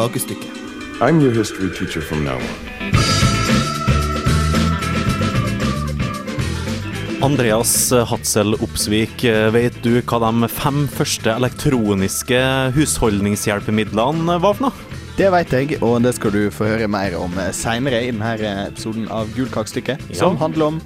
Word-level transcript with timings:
kakestykke. 0.00 0.48
I'm 1.00 1.20
your 1.20 1.32
history 1.32 1.70
teacher 1.76 2.00
from 2.00 2.24
now 2.24 2.36
on. 2.36 2.70
Andreas 7.20 7.92
Hatzel 8.08 8.56
Opsvik, 8.64 9.26
vet 9.52 9.74
du 9.84 9.98
hva 10.00 10.20
de 10.24 10.48
fem 10.48 10.86
første 10.88 11.34
elektroniske 11.36 12.38
husholdningshjelpemidlene 12.72 14.38
var 14.40 14.56
for 14.56 14.70
noe? 14.70 14.88
Det 15.18 15.28
vet 15.34 15.52
jeg, 15.52 15.76
og 15.84 15.98
det 16.00 16.14
skal 16.16 16.32
du 16.32 16.46
få 16.54 16.70
høre 16.70 16.88
mer 16.88 17.12
om 17.20 17.34
seinere 17.52 18.00
i 18.06 18.14
denne 18.14 18.54
episoden 18.70 19.04
av 19.12 19.28
Gul 19.36 19.50
kakestykke, 19.52 19.98
som 20.16 20.38
handler 20.40 20.70
om 20.70 20.80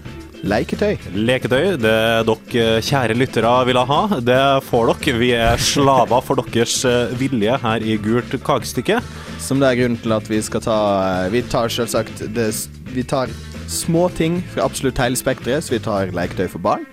leketøy. 0.45 0.99
Leketøy, 1.15 1.75
det 1.81 1.97
dere 2.29 2.83
kjære 2.85 3.17
lyttere 3.19 3.53
ville 3.69 3.85
ha, 3.89 4.01
det 4.21 4.41
får 4.69 4.93
dere. 4.93 5.19
Vi 5.21 5.33
er 5.39 5.61
slaver 5.61 6.25
for 6.25 6.41
deres 6.45 6.79
vilje 7.21 7.59
her 7.65 7.85
i 7.85 7.99
Gult 8.03 8.37
kakestykke. 8.45 9.01
Som 9.43 9.61
det 9.61 9.71
er 9.71 9.81
grunnen 9.83 10.01
til 10.01 10.15
at 10.17 10.31
vi 10.31 10.41
skal 10.45 10.63
ta 10.65 10.79
Vi 11.33 11.43
tar 11.53 11.73
selvsagt 11.73 12.23
det, 12.35 12.49
Vi 12.95 13.03
tar 13.05 13.33
små 13.69 14.09
ting 14.13 14.43
fra 14.55 14.65
absolutt 14.65 15.01
hele 15.03 15.19
spekteret, 15.19 15.65
så 15.65 15.77
vi 15.77 15.83
tar 15.85 16.13
leketøy 16.15 16.49
for 16.53 16.63
barn. 16.63 16.85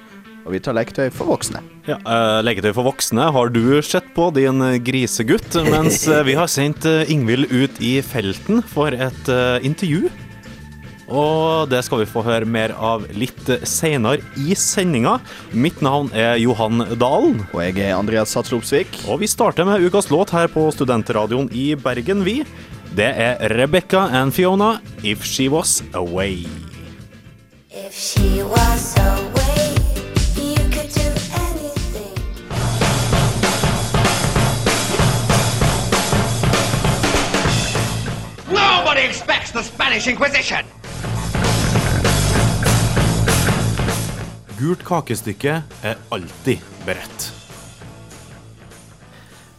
Og 0.45 0.55
vi 0.55 0.61
tar 0.63 0.73
leketøy 0.73 1.11
for 1.13 1.29
voksne. 1.29 1.61
Ja, 1.85 1.97
uh, 2.05 2.39
Leketøy 2.45 2.71
for 2.73 2.85
voksne 2.85 3.27
har 3.33 3.51
du 3.53 3.81
sett 3.85 4.09
på, 4.15 4.29
din 4.33 4.61
grisegutt. 4.85 5.57
Mens 5.69 6.03
uh, 6.09 6.21
vi 6.25 6.35
har 6.37 6.49
sendt 6.49 6.85
uh, 6.89 7.05
Ingvild 7.09 7.51
ut 7.53 7.81
i 7.81 7.99
felten 8.05 8.63
for 8.65 8.93
et 8.93 9.31
intervju. 9.61 10.09
Og 11.11 11.67
det 11.67 11.81
skal 11.83 12.01
vi 12.01 12.09
få 12.09 12.23
høre 12.23 12.47
mer 12.47 12.71
av 12.79 13.03
litt 13.11 13.49
senere 13.67 14.23
i 14.39 14.55
sendinga. 14.55 15.17
Mitt 15.51 15.81
navn 15.83 16.07
er 16.15 16.39
Johan 16.39 16.85
Dalen. 16.95 17.41
Og 17.51 17.59
jeg 17.65 17.77
er 17.83 17.97
Andreas 17.97 18.31
Satslopsvik. 18.31 19.03
Og 19.11 19.19
vi 19.21 19.29
starter 19.31 19.67
med 19.67 19.83
ukas 19.83 20.09
låt 20.13 20.31
her 20.31 20.47
på 20.51 20.69
Studentradioen 20.71 21.51
i 21.51 21.73
Bergen, 21.75 22.23
vi. 22.23 22.41
Det 22.95 23.11
er 23.11 23.39
Rebecca 23.55 24.07
and 24.11 24.33
Fiona, 24.33 24.79
'If 25.03 25.23
She 25.23 25.49
Was 25.49 25.83
Away'. 25.93 26.47
If 27.71 27.95
she 27.95 28.43
was 28.43 28.97
away 28.97 29.41
Nobody 38.49 39.01
expects 39.01 39.51
the 39.51 39.63
Spanish 39.63 40.07
Inquisition! 40.07 40.70
Gult 44.61 44.83
kakestykke 44.85 45.63
er 45.81 45.95
alltid 46.13 46.61
beredt. 46.85 47.40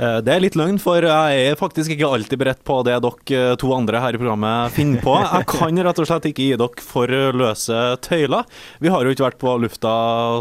Eh, 0.02 0.18
det 0.24 0.32
er 0.34 0.42
litt 0.42 0.56
løgn, 0.58 0.80
for 0.82 1.04
jeg 1.06 1.42
er 1.52 1.58
faktisk 1.58 1.92
ikke 1.94 2.08
alltid 2.16 2.40
beredt 2.40 2.62
på 2.66 2.80
det 2.86 2.96
dere 3.04 3.38
eh, 3.38 3.54
to 3.60 3.70
andre 3.76 4.00
her 4.02 4.16
i 4.16 4.20
programmet 4.20 4.74
finner 4.74 5.02
på. 5.04 5.14
Jeg 5.32 5.48
kan 5.52 5.82
rett 5.86 6.00
og 6.02 6.08
slett 6.08 6.26
ikke 6.32 6.46
gi 6.48 6.58
dere 6.58 6.82
for 6.82 7.12
løse 7.38 7.80
tøyler. 8.02 8.48
Vi 8.82 8.90
har 8.90 9.04
jo 9.04 9.12
ikke 9.14 9.26
vært 9.28 9.40
på 9.42 9.54
lufta 9.62 9.92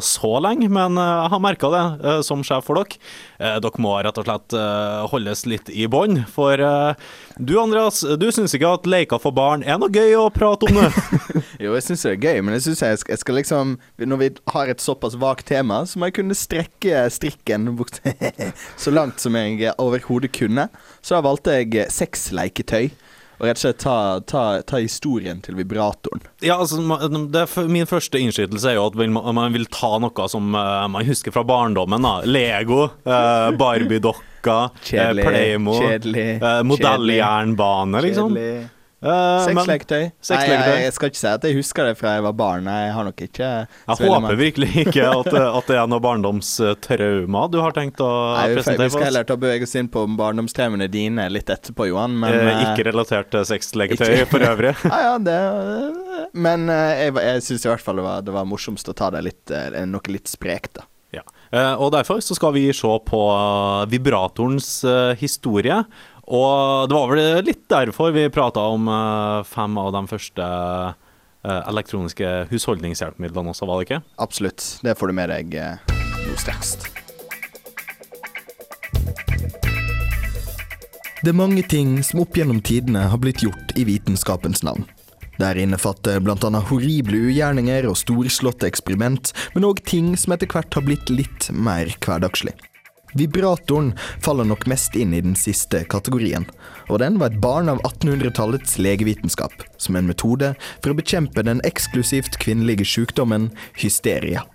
så 0.06 0.34
lenge, 0.44 0.70
men 0.72 0.98
eh, 0.98 1.12
jeg 1.22 1.32
har 1.34 1.44
merka 1.44 1.70
det 1.72 2.16
som 2.26 2.42
sjef 2.46 2.66
for 2.68 2.80
dere. 2.80 2.98
Dere 3.62 3.82
må 3.82 3.94
rett 4.04 4.18
og 4.22 4.26
slett 4.28 4.56
holdes 5.12 5.46
litt 5.50 5.70
i 5.74 5.88
bånd, 5.90 6.24
for 6.30 6.62
du 7.42 7.54
Andreas, 7.58 8.02
du 8.22 8.28
syns 8.34 8.54
ikke 8.54 8.70
at 8.78 8.90
leker 8.90 9.22
for 9.22 9.34
barn 9.34 9.64
er 9.66 9.80
noe 9.82 9.90
gøy 9.90 10.14
å 10.20 10.28
prate 10.34 10.68
om 10.70 10.78
det? 10.78 10.90
jo, 11.64 11.74
jeg 11.74 11.86
syns 11.88 12.06
det 12.06 12.12
er 12.12 12.20
gøy, 12.22 12.42
men 12.46 12.58
jeg 12.58 12.66
syns 12.68 12.84
jeg, 12.86 13.00
jeg 13.10 13.22
skal 13.22 13.38
liksom 13.40 13.74
Når 13.98 14.22
vi 14.22 14.30
har 14.54 14.70
et 14.72 14.84
såpass 14.84 15.18
vagt 15.20 15.48
tema, 15.50 15.82
så 15.90 15.98
må 15.98 16.10
jeg 16.10 16.20
kunne 16.20 16.38
strekke 16.38 17.06
strikken 17.14 17.72
så 18.84 18.94
langt 18.94 19.24
som 19.24 19.38
jeg 19.38 19.51
jeg 19.60 19.78
overhodet 19.82 20.32
kunne. 20.36 20.68
Så 21.02 21.18
da 21.18 21.26
valgte 21.26 21.58
jeg 21.60 21.90
seks 21.92 22.30
leketøy. 22.36 22.92
Og 23.42 23.48
rett 23.50 23.58
og 23.58 23.64
slett 23.64 23.80
ta, 23.82 23.96
ta, 24.30 24.42
ta, 24.70 24.78
historien 24.78 25.40
til 25.42 25.56
vibratoren. 25.58 26.22
Ja, 26.46 26.60
altså, 26.62 26.78
det, 27.34 27.48
Min 27.74 27.90
første 27.90 28.20
innskytelse 28.22 28.70
er 28.70 28.78
jo 28.78 28.84
at 28.92 29.00
man 29.10 29.56
vil 29.56 29.66
ta 29.74 29.96
noe 29.98 30.28
som 30.30 30.54
uh, 30.54 30.86
man 30.94 31.08
husker 31.08 31.34
fra 31.34 31.42
barndommen. 31.50 32.06
da 32.06 32.20
Lego, 32.30 32.84
uh, 33.02 33.50
Barbie-dokka, 33.58 34.60
uh, 34.78 35.24
Playmo, 35.24 35.74
uh, 35.82 36.62
modelljernbane, 36.70 38.06
liksom. 38.06 38.38
Kjedelig. 38.38 38.70
Uh, 39.02 39.42
Sexleketøy. 39.48 40.04
Nei, 40.30 40.40
jeg, 40.46 40.74
jeg, 40.84 40.94
skal 40.94 41.10
ikke 41.10 41.18
si 41.18 41.26
at 41.26 41.46
jeg 41.48 41.58
husker 41.58 41.88
det 41.90 41.96
fra 41.98 42.12
jeg 42.20 42.26
var 42.28 42.36
barn. 42.38 42.68
Jeg 42.70 42.92
har 42.94 43.08
nok 43.08 43.24
ikke 43.26 43.48
Jeg 43.66 43.98
håper 43.98 44.38
virkelig 44.38 44.70
ikke 44.84 45.08
at, 45.08 45.30
at, 45.34 45.72
det 45.72 45.80
er 45.82 45.90
noe 45.90 46.04
barndomstrauma 46.04 47.42
du 47.50 47.58
har 47.64 47.74
tenkt 47.74 48.04
å 48.06 48.10
Nei, 48.36 48.52
presentere 48.60 48.92
Vi 48.92 48.94
skal 48.94 49.08
heller 49.08 49.26
ta 49.26 49.40
bevege 49.42 49.66
oss 49.66 49.74
inn 49.80 49.90
på 49.90 50.06
barndomstraumene 50.20 50.86
dine 50.94 51.26
litt 51.34 51.50
etterpå, 51.50 51.90
Johan. 51.90 52.20
Men, 52.22 52.38
eh, 52.44 52.62
ikke 52.68 52.86
relatert 52.92 53.32
til 53.34 53.48
sexleketøy 53.50 54.22
for 54.30 54.46
øvrig. 54.46 54.76
ja, 54.92 55.02
ja, 55.08 55.18
det, 55.18 55.40
men 56.38 56.70
eh, 56.70 57.08
jeg, 57.08 57.18
jeg 57.26 57.46
syns 57.50 57.66
i 57.66 57.74
hvert 57.74 57.86
fall 57.88 58.02
det 58.04 58.06
var, 58.06 58.22
det 58.28 58.38
var 58.38 58.46
morsomst 58.54 58.94
å 58.94 58.98
ta 58.98 59.10
det 59.18 59.26
litt, 59.32 59.44
eh, 59.50 59.82
noe 59.90 60.14
litt 60.14 60.30
sprekt, 60.30 60.76
da. 60.78 60.86
Ja. 61.12 61.26
Og 61.84 61.90
derfor 61.92 62.22
så 62.24 62.38
skal 62.38 62.54
vi 62.56 62.70
se 62.72 62.88
på 63.04 63.22
vibratorens 63.92 64.70
historie. 65.20 65.82
Og 66.32 66.88
det 66.88 66.96
var 66.96 67.12
vel 67.12 67.44
litt 67.44 67.66
derfor 67.72 68.14
vi 68.16 68.30
prata 68.32 68.64
om 68.72 68.88
uh, 68.88 69.44
fem 69.44 69.76
av 69.82 69.92
de 69.92 70.02
første 70.08 70.46
uh, 70.48 70.94
elektroniske 71.68 72.30
husholdningshjelpemidlene 72.54 73.52
også, 73.52 73.68
var 73.68 73.82
det 73.82 73.90
ikke? 73.90 74.00
Absolutt. 74.24 74.64
Det 74.86 74.96
får 74.96 75.12
du 75.12 75.18
med 75.18 75.34
deg 75.34 75.60
uh, 75.60 75.92
nå 76.24 76.38
straks. 76.40 76.78
Det 81.22 81.30
er 81.30 81.38
mange 81.38 81.62
ting 81.70 82.00
som 82.02 82.24
opp 82.24 82.40
gjennom 82.40 82.64
tidene 82.66 83.04
har 83.12 83.20
blitt 83.22 83.44
gjort 83.44 83.76
i 83.78 83.84
vitenskapens 83.86 84.64
navn. 84.66 84.88
Der 85.38 85.60
innefatter 85.60 86.24
bl.a. 86.24 86.64
horrible 86.72 87.20
ugjerninger 87.28 87.86
og 87.90 88.00
storslåtte 88.00 88.72
eksperiment, 88.72 89.34
men 89.54 89.68
òg 89.68 89.84
ting 89.84 90.16
som 90.18 90.34
etter 90.34 90.50
hvert 90.50 90.80
har 90.80 90.88
blitt 90.88 91.12
litt 91.12 91.52
mer 91.52 91.92
hverdagslig. 92.02 92.56
Vibratoren 93.14 93.94
faller 94.24 94.48
nok 94.48 94.66
mest 94.72 94.96
inn 94.96 95.14
i 95.14 95.22
den 95.22 95.36
siste 95.36 95.84
kategorien, 95.92 96.46
og 96.88 97.02
den 97.04 97.20
var 97.20 97.32
et 97.32 97.42
barn 97.44 97.70
av 97.72 97.82
1800-tallets 97.84 98.78
legevitenskap, 98.80 99.54
som 99.78 100.00
en 100.00 100.08
metode 100.08 100.54
for 100.80 100.94
å 100.94 100.98
bekjempe 100.98 101.44
den 101.44 101.64
eksklusivt 101.68 102.40
kvinnelige 102.42 102.88
sykdommen 102.88 103.50
hysteria. 103.82 104.46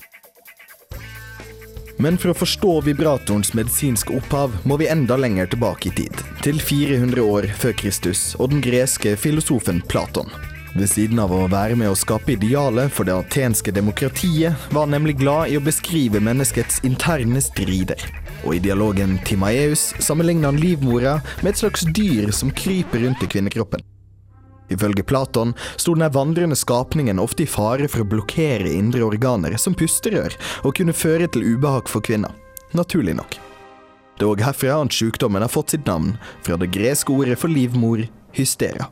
Men 1.98 2.18
for 2.20 2.32
å 2.32 2.36
forstå 2.36 2.72
vibratorens 2.84 3.54
medisinske 3.56 4.12
opphav 4.18 4.52
må 4.68 4.76
vi 4.80 4.88
enda 4.92 5.16
lenger 5.16 5.48
tilbake 5.52 5.88
i 5.88 5.94
tid, 6.02 6.20
til 6.44 6.60
400 6.60 7.24
år 7.24 7.48
før 7.56 7.72
Kristus 7.80 8.34
og 8.36 8.52
den 8.52 8.60
greske 8.64 9.16
filosofen 9.20 9.80
Platon. 9.88 10.28
Ved 10.76 10.90
siden 10.92 11.20
av 11.22 11.32
å 11.32 11.46
være 11.48 11.76
med 11.80 11.88
å 11.88 11.96
skape 11.96 12.34
idealet 12.34 12.92
for 12.92 13.08
det 13.08 13.16
atenske 13.16 13.72
demokratiet, 13.72 14.68
var 14.68 14.84
han 14.84 14.92
nemlig 14.92 15.16
glad 15.22 15.48
i 15.48 15.56
å 15.56 15.64
beskrive 15.64 16.20
menneskets 16.20 16.82
interne 16.84 17.40
strider 17.40 18.04
og 18.46 18.54
i 18.54 18.62
dialogen 18.62 19.18
Timaeus 19.26 19.90
sammenligner 19.98 20.52
han 20.52 20.60
livmora 20.62 21.18
med 21.42 21.52
et 21.52 21.60
slags 21.60 21.84
dyr 21.96 22.30
som 22.34 22.54
kryper 22.54 23.02
rundt 23.04 23.24
i 23.26 23.30
kvinnekroppen. 23.30 23.82
Ifølge 24.72 25.02
Platon 25.06 25.54
sto 25.76 25.94
denne 25.94 26.10
vandrende 26.14 26.56
skapningen 26.58 27.20
ofte 27.22 27.44
i 27.44 27.50
fare 27.50 27.86
for 27.90 28.02
å 28.02 28.08
blokkere 28.10 28.72
indre 28.72 29.04
organer, 29.06 29.54
som 29.58 29.76
pusterør, 29.78 30.34
og 30.64 30.74
kunne 30.78 30.96
føre 30.96 31.28
til 31.30 31.46
ubehag 31.54 31.90
for 31.90 32.02
kvinner. 32.02 32.34
Naturlig 32.74 33.14
nok. 33.18 33.38
Det 34.16 34.24
er 34.24 34.32
òg 34.32 34.42
herfra 34.42 34.80
at 34.80 34.96
sykdommen 34.96 35.44
har 35.44 35.52
fått 35.52 35.74
sitt 35.74 35.86
navn, 35.86 36.16
fra 36.42 36.58
det 36.58 36.72
greske 36.74 37.12
ordet 37.12 37.38
for 37.38 37.52
livmor, 37.52 38.06
hysteria. 38.36 38.88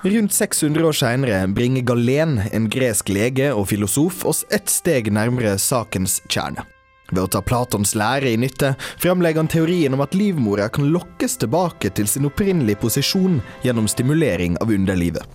Rundt 0.00 0.32
600 0.32 0.86
år 0.86 0.96
seinere 0.96 1.38
bringer 1.52 1.84
Galen, 1.84 2.38
en 2.52 2.68
gresk 2.72 3.10
lege 3.12 3.50
og 3.52 3.66
filosof, 3.72 4.22
oss 4.24 4.46
ett 4.48 4.70
steg 4.72 5.10
nærmere 5.12 5.58
sakens 5.60 6.22
kjerne. 6.28 6.64
Ved 7.10 7.22
å 7.24 7.30
ta 7.30 7.42
Platons 7.42 7.96
lære 7.98 8.30
i 8.30 8.38
nytte 8.40 8.74
fremlegger 9.02 9.42
han 9.42 9.50
teorien 9.50 9.94
om 9.96 10.04
at 10.04 10.14
livmora 10.14 10.68
kan 10.72 10.90
lokkes 10.94 11.38
tilbake 11.42 11.90
til 11.96 12.08
sin 12.10 12.28
opprinnelige 12.28 12.80
posisjon 12.82 13.40
gjennom 13.66 13.90
stimulering 13.90 14.58
av 14.62 14.72
underlivet. 14.74 15.26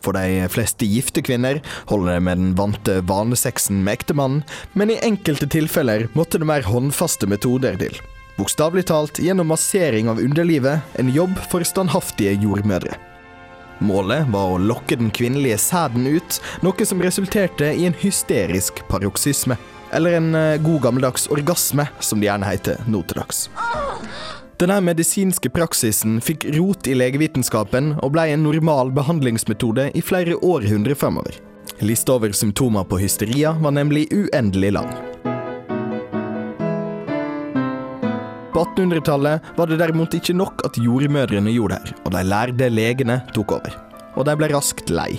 For 0.00 0.16
de 0.16 0.46
fleste 0.48 0.88
gifte 0.88 1.20
kvinner 1.24 1.60
holder 1.90 2.14
det 2.14 2.22
med 2.24 2.40
den 2.40 2.54
vante 2.56 3.00
vanesexen 3.04 3.82
med 3.84 3.98
ektemannen, 3.98 4.46
men 4.72 4.94
i 4.94 5.00
enkelte 5.04 5.48
tilfeller 5.50 6.08
måtte 6.16 6.40
det 6.40 6.48
mer 6.48 6.64
håndfaste 6.64 7.28
metoder 7.28 7.76
til. 7.80 8.00
Bokstavelig 8.40 8.86
talt 8.88 9.20
gjennom 9.20 9.50
massering 9.52 10.08
av 10.08 10.22
underlivet, 10.22 10.80
en 10.96 11.12
jobb 11.12 11.36
for 11.52 11.66
standhaftige 11.68 12.38
jordmødre. 12.40 12.96
Målet 13.84 14.28
var 14.32 14.54
å 14.54 14.60
lokke 14.60 14.96
den 15.00 15.12
kvinnelige 15.12 15.58
sæden 15.60 16.08
ut, 16.08 16.40
noe 16.64 16.88
som 16.88 17.00
resulterte 17.04 17.68
i 17.72 17.86
en 17.88 17.96
hysterisk 18.00 18.82
paroksysme. 18.88 19.56
Eller 19.92 20.18
en 20.18 20.34
eh, 20.34 20.60
god 20.62 20.82
gammeldags 20.82 21.28
orgasme, 21.30 21.86
som 22.00 22.20
det 22.20 22.30
gjerne 22.30 22.46
heter 22.50 22.80
nå 22.86 23.02
til 23.08 23.20
dags. 23.20 23.48
Denne 24.60 24.76
medisinske 24.84 25.48
praksisen 25.48 26.18
fikk 26.20 26.44
rot 26.58 26.88
i 26.90 26.92
legevitenskapen 26.92 27.94
og 28.04 28.12
ble 28.12 28.26
en 28.34 28.42
normal 28.44 28.92
behandlingsmetode 28.92 29.88
i 29.96 30.02
flere 30.04 30.36
århundrer 30.36 30.98
fremover. 31.00 31.38
Lista 31.80 32.18
over 32.18 32.34
symptomer 32.36 32.84
på 32.84 32.98
hysteria 33.00 33.54
var 33.56 33.72
nemlig 33.72 34.10
uendelig 34.12 34.74
lang. 34.76 34.90
På 38.52 38.66
1800-tallet 38.66 39.52
var 39.56 39.70
det 39.70 39.78
derimot 39.80 40.12
ikke 40.18 40.36
nok 40.36 40.66
at 40.68 40.76
jordmødrene 40.76 41.54
gjorde 41.54 41.78
det 41.78 41.94
her, 41.94 42.00
og 42.04 42.12
de 42.12 42.24
lærde 42.28 42.68
legene 42.68 43.20
tok 43.32 43.56
over. 43.56 43.76
Og 44.18 44.26
de 44.28 44.34
ble 44.36 44.50
raskt 44.52 44.92
lei. 44.92 45.14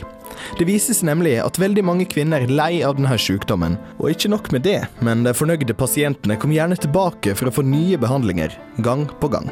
Det 0.59 0.67
vises 0.67 1.01
nemlig 1.05 1.37
at 1.43 1.59
veldig 1.61 1.83
mange 1.85 2.07
kvinner 2.09 2.45
er 2.45 2.53
lei 2.53 2.71
av 2.85 2.97
denne 2.97 3.17
sykdommen, 3.19 3.77
og 3.99 4.13
ikke 4.13 4.31
nok 4.33 4.51
med 4.55 4.65
det, 4.67 4.79
men 5.05 5.25
de 5.25 5.35
fornøyde 5.35 5.75
pasientene 5.77 6.37
kom 6.39 6.53
gjerne 6.55 6.79
tilbake 6.79 7.35
for 7.37 7.49
å 7.49 7.55
få 7.55 7.65
nye 7.65 7.99
behandlinger, 8.01 8.55
gang 8.85 9.07
på 9.21 9.31
gang. 9.33 9.49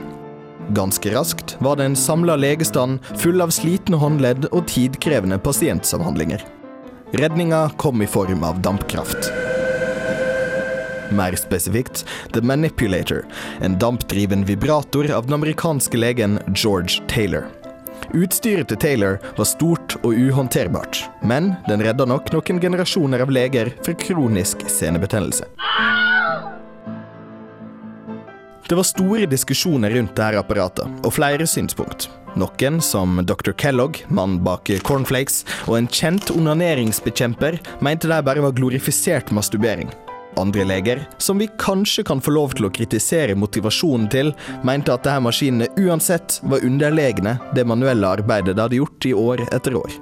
Ganske 0.78 1.10
raskt 1.16 1.56
var 1.66 1.80
det 1.80 1.90
en 1.90 1.98
samla 1.98 2.36
legestand 2.38 3.00
full 3.18 3.42
av 3.42 3.54
slitne 3.56 3.98
håndledd 3.98 4.52
og 4.52 4.68
tidkrevende 4.70 5.40
pasientsamhandlinger. 5.42 6.44
Redninga 7.18 7.72
kom 7.82 8.04
i 8.06 8.08
form 8.08 8.44
av 8.46 8.62
dampkraft. 8.62 9.32
Mer 11.10 11.34
spesifikt 11.42 12.06
The 12.34 12.42
Manipulator, 12.46 13.24
en 13.66 13.80
dampdriven 13.82 14.46
vibrator 14.46 15.10
av 15.12 15.26
den 15.26 15.40
amerikanske 15.40 15.98
legen 15.98 16.38
George 16.54 17.02
Taylor. 17.10 17.50
Utstyret 18.14 18.70
til 18.72 18.80
Taylor 18.82 19.20
var 19.38 19.48
stort 19.48 19.98
og 20.02 20.14
uhåndterbart, 20.14 21.04
men 21.22 21.54
den 21.68 21.84
redda 21.86 22.08
nok 22.10 22.32
noen 22.34 22.62
generasjoner 22.64 23.24
av 23.26 23.34
leger 23.34 23.74
fra 23.86 23.94
kronisk 23.94 24.66
senebetennelse. 24.70 25.48
Det 28.70 28.78
var 28.78 28.86
store 28.86 29.26
diskusjoner 29.26 29.96
rundt 29.98 30.14
dette 30.14 30.38
apparatet, 30.38 30.86
og 31.02 31.14
flere 31.16 31.48
synspunkt. 31.50 32.06
Noen, 32.38 32.78
som 32.86 33.18
dr. 33.26 33.50
Kellogg, 33.58 34.04
mannen 34.14 34.38
bak 34.46 34.70
Cornflakes, 34.86 35.42
og 35.66 35.80
en 35.80 35.90
kjent 35.90 36.30
onaneringsbekjemper, 36.36 37.58
mente 37.82 38.12
det 38.12 38.22
bare 38.28 38.46
var 38.46 38.54
glorifisert 38.54 39.34
masturbering. 39.34 39.90
Andre 40.40 40.66
leger, 40.66 41.04
som 41.18 41.40
vi 41.42 41.50
kanskje 41.60 42.04
kan 42.08 42.22
få 42.24 42.34
lov 42.36 42.56
til 42.58 42.70
å 42.70 42.74
kritisere 42.74 43.38
motivasjonen 43.38 44.10
til, 44.12 44.34
mente 44.64 44.94
at 44.94 45.06
disse 45.06 45.24
maskinene 45.26 45.70
uansett 45.78 46.40
var 46.44 46.66
underlegne 46.66 47.38
det 47.56 47.68
manuelle 47.68 48.16
arbeidet 48.20 48.56
de 48.56 48.64
hadde 48.64 48.80
gjort 48.80 49.10
i 49.10 49.16
år 49.16 49.44
etter 49.50 49.76
år. 49.80 50.00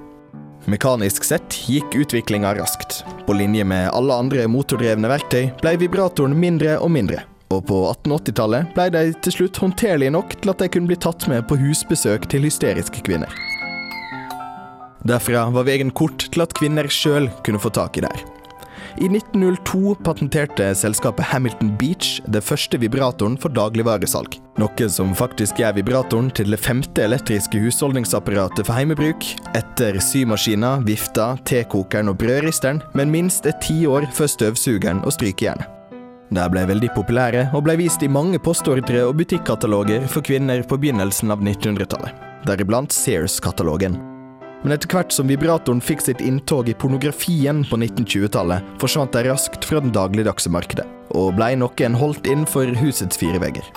Mekanisk 0.67 1.23
sett 1.23 1.55
gikk 1.69 1.95
utviklinga 1.95 2.53
raskt. 2.57 3.03
På 3.25 3.33
linje 3.33 3.63
med 3.63 3.89
alle 3.95 4.13
andre 4.13 4.47
motordrevne 4.51 5.07
verktøy 5.07 5.49
ble 5.61 5.77
vibratoren 5.79 6.35
mindre 6.35 6.75
og 6.83 6.91
mindre. 6.91 7.23
Og 7.55 7.63
på 7.69 7.77
1880-tallet 7.93 8.73
ble 8.75 8.89
de 8.91 9.03
til 9.23 9.37
slutt 9.37 9.61
håndterlige 9.63 10.11
nok 10.11 10.35
til 10.41 10.51
at 10.51 10.59
de 10.59 10.67
kunne 10.73 10.91
bli 10.91 10.99
tatt 10.99 11.29
med 11.31 11.47
på 11.47 11.55
husbesøk 11.61 12.27
til 12.27 12.43
hysteriske 12.49 13.05
kvinner. 13.07 13.31
Derfra 15.07 15.45
var 15.55 15.69
veien 15.69 15.93
kort 15.95 16.27
til 16.33 16.43
at 16.43 16.55
kvinner 16.57 16.89
sjøl 16.91 17.29
kunne 17.47 17.61
få 17.63 17.71
tak 17.71 18.01
i 18.01 18.03
det. 18.03 18.11
I 18.97 19.05
1902 19.05 19.95
patenterte 20.01 20.75
selskapet 20.75 21.25
Hamilton 21.29 21.69
Beach 21.77 22.15
det 22.33 22.41
første 22.41 22.79
vibratoren 22.81 23.35
for 23.37 23.53
dagligvaresalg. 23.53 24.39
Noe 24.57 24.87
som 24.89 25.11
faktisk 25.13 25.61
gjør 25.61 25.75
vibratoren 25.77 26.31
til 26.33 26.49
det 26.49 26.57
femte 26.57 27.05
elektriske 27.05 27.61
husholdningsapparatet 27.61 28.65
for 28.65 28.73
heimebruk, 28.73 29.27
etter 29.53 30.01
symaskiner, 30.01 30.81
vifta, 30.87 31.35
tekokeren 31.45 32.09
og 32.09 32.17
brødristeren, 32.23 32.81
men 32.97 33.13
minst 33.13 33.45
et 33.45 33.61
tiår 33.61 34.09
før 34.17 34.33
støvsugeren 34.33 35.05
og 35.05 35.13
strykejernet. 35.13 35.69
De 36.33 36.49
ble 36.51 36.65
veldig 36.67 36.89
populære, 36.97 37.47
og 37.53 37.67
ble 37.69 37.77
vist 37.85 38.01
i 38.03 38.09
mange 38.11 38.41
postordre 38.41 39.05
og 39.05 39.15
butikkataloger 39.21 40.09
for 40.09 40.25
kvinner 40.25 40.65
på 40.65 40.81
begynnelsen 40.81 41.31
av 41.31 41.45
1900-tallet, 41.45 42.17
deriblant 42.49 42.91
Sears-katalogen. 42.91 44.01
Men 44.63 44.73
etter 44.73 44.89
hvert 44.89 45.13
som 45.13 45.29
vibratoren 45.29 45.81
fikk 45.83 46.01
sitt 46.01 46.21
inntog 46.23 46.69
i 46.69 46.75
pornografien 46.77 47.61
på 47.69 47.77
1920-tallet, 47.77 48.65
forsvant 48.81 49.13
de 49.13 49.27
raskt 49.29 49.67
fra 49.67 49.81
den 49.83 49.93
dagligdagse 49.93 50.51
markedet, 50.53 50.87
og 51.13 51.35
blei 51.37 51.53
noe 51.59 51.85
en 51.85 51.97
holdt 51.97 52.25
innenfor 52.29 52.73
husets 52.81 53.21
fire 53.21 53.41
vegger. 53.43 53.67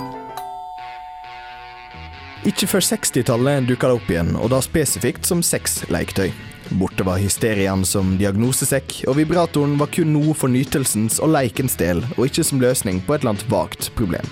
Ikke 2.49 2.65
før 2.65 2.81
60-tallet 2.81 3.67
dukka 3.69 3.91
det 3.91 3.99
opp 3.99 4.09
igjen, 4.09 4.33
og 4.41 4.49
da 4.55 4.63
spesifikt 4.65 5.29
som 5.29 5.45
sexleketøy. 5.45 6.31
Borte 6.81 7.05
var 7.05 7.21
hysteriaen 7.21 7.85
som 7.85 8.15
diagnosesekk, 8.17 9.03
og 9.11 9.19
vibratoren 9.21 9.77
var 9.81 9.91
kun 9.93 10.15
noe 10.15 10.33
for 10.33 10.49
nytelsens 10.49 11.21
og 11.21 11.35
leikens 11.35 11.77
del, 11.77 12.01
og 12.17 12.31
ikke 12.31 12.47
som 12.47 12.63
løsning 12.63 13.03
på 13.05 13.13
et 13.13 13.21
eller 13.21 13.35
annet 13.35 13.51
vagt 13.53 13.91
problem. 13.99 14.25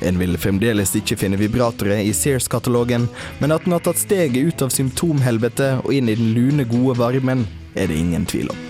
En 0.00 0.18
vil 0.20 0.36
fremdeles 0.38 0.94
ikke 0.98 1.16
finne 1.18 1.38
vibratorer 1.40 2.04
i 2.04 2.12
Sears-katalogen, 2.14 3.08
men 3.40 3.54
at 3.54 3.64
den 3.66 3.74
har 3.74 3.82
tatt 3.84 3.98
steget 3.98 4.52
ut 4.52 4.62
av 4.66 4.74
symptomhelvete 4.74 5.72
og 5.84 5.94
inn 5.94 6.08
i 6.12 6.18
den 6.18 6.34
lune, 6.36 6.68
gode 6.68 6.98
varmen, 7.00 7.46
er 7.74 7.90
det 7.90 7.98
ingen 7.98 8.26
tvil 8.26 8.50
om. 8.54 8.60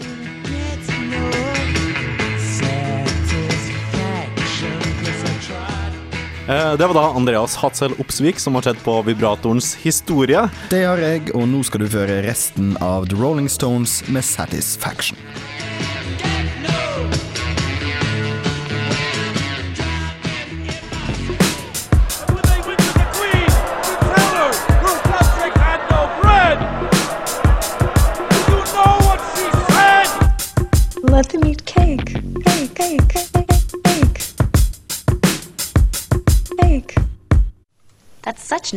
Eh, 6.49 6.73
Det 6.77 6.87
var 6.87 6.95
da 6.95 7.11
Andreas 7.13 7.57
Hatzel 7.57 7.93
Opsvik 8.01 8.39
som 8.41 8.55
har 8.55 8.63
sett 8.63 8.81
på 8.85 9.03
vibratorens 9.03 9.75
historie. 9.83 10.49
Det 10.71 10.85
har 10.85 10.99
jeg, 11.03 11.29
og 11.37 11.45
nå 11.49 11.61
skal 11.67 11.85
du 11.85 11.91
føre 11.93 12.23
resten 12.25 12.73
av 12.81 13.09
The 13.11 13.19
Rolling 13.21 13.51
Stones 13.53 14.01
med 14.09 14.25
Satisfaction. 14.25 15.19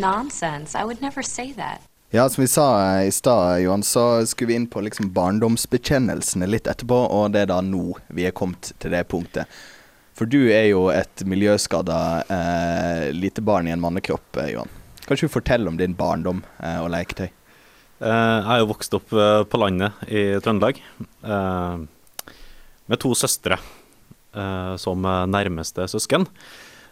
Nonsense. 0.01 0.75
I 0.75 0.83
would 0.83 1.01
never 1.01 1.21
say 1.23 1.53
that. 1.53 1.81
Ja, 2.11 2.25
som 2.29 2.41
vi 2.41 2.47
sa 2.51 2.65
eh, 2.97 3.07
i 3.07 3.11
stad, 3.15 3.61
Johan, 3.63 3.83
så 3.87 4.25
skulle 4.27 4.47
vi 4.51 4.55
inn 4.59 4.67
på 4.67 4.81
liksom 4.83 5.13
barndomsbekjennelsene 5.15 6.49
litt 6.49 6.67
etterpå, 6.67 6.97
og 7.07 7.29
det 7.31 7.45
er 7.45 7.51
da 7.53 7.61
nå 7.63 7.93
vi 8.11 8.25
er 8.27 8.33
kommet 8.35 8.73
til 8.83 8.91
det 8.91 9.05
punktet. 9.07 9.47
For 10.17 10.27
du 10.27 10.49
er 10.51 10.65
jo 10.67 10.89
et 10.91 11.23
miljøskada 11.25 11.99
eh, 12.27 13.05
lite 13.15 13.39
barn 13.47 13.69
i 13.69 13.71
en 13.71 13.79
mannekropp, 13.81 14.41
eh, 14.43 14.51
Johan. 14.57 14.73
Kan 15.05 15.15
ikke 15.15 15.29
du 15.31 15.33
fortelle 15.37 15.71
om 15.71 15.79
din 15.79 15.95
barndom 15.97 16.43
eh, 16.59 16.81
og 16.83 16.91
leketøy? 16.93 17.29
Eh, 17.29 18.11
Jeg 18.11 18.51
er 18.57 18.59
jo 18.65 18.69
vokst 18.73 18.99
opp 18.99 19.15
eh, 19.15 19.43
på 19.47 19.61
landet 19.63 20.03
i 20.11 20.25
Trøndelag 20.43 20.83
eh, 20.83 21.79
med 22.91 22.99
to 23.01 23.13
søstre 23.15 23.55
eh, 23.55 24.75
som 24.83 25.07
nærmeste 25.31 25.87
søsken 25.95 26.27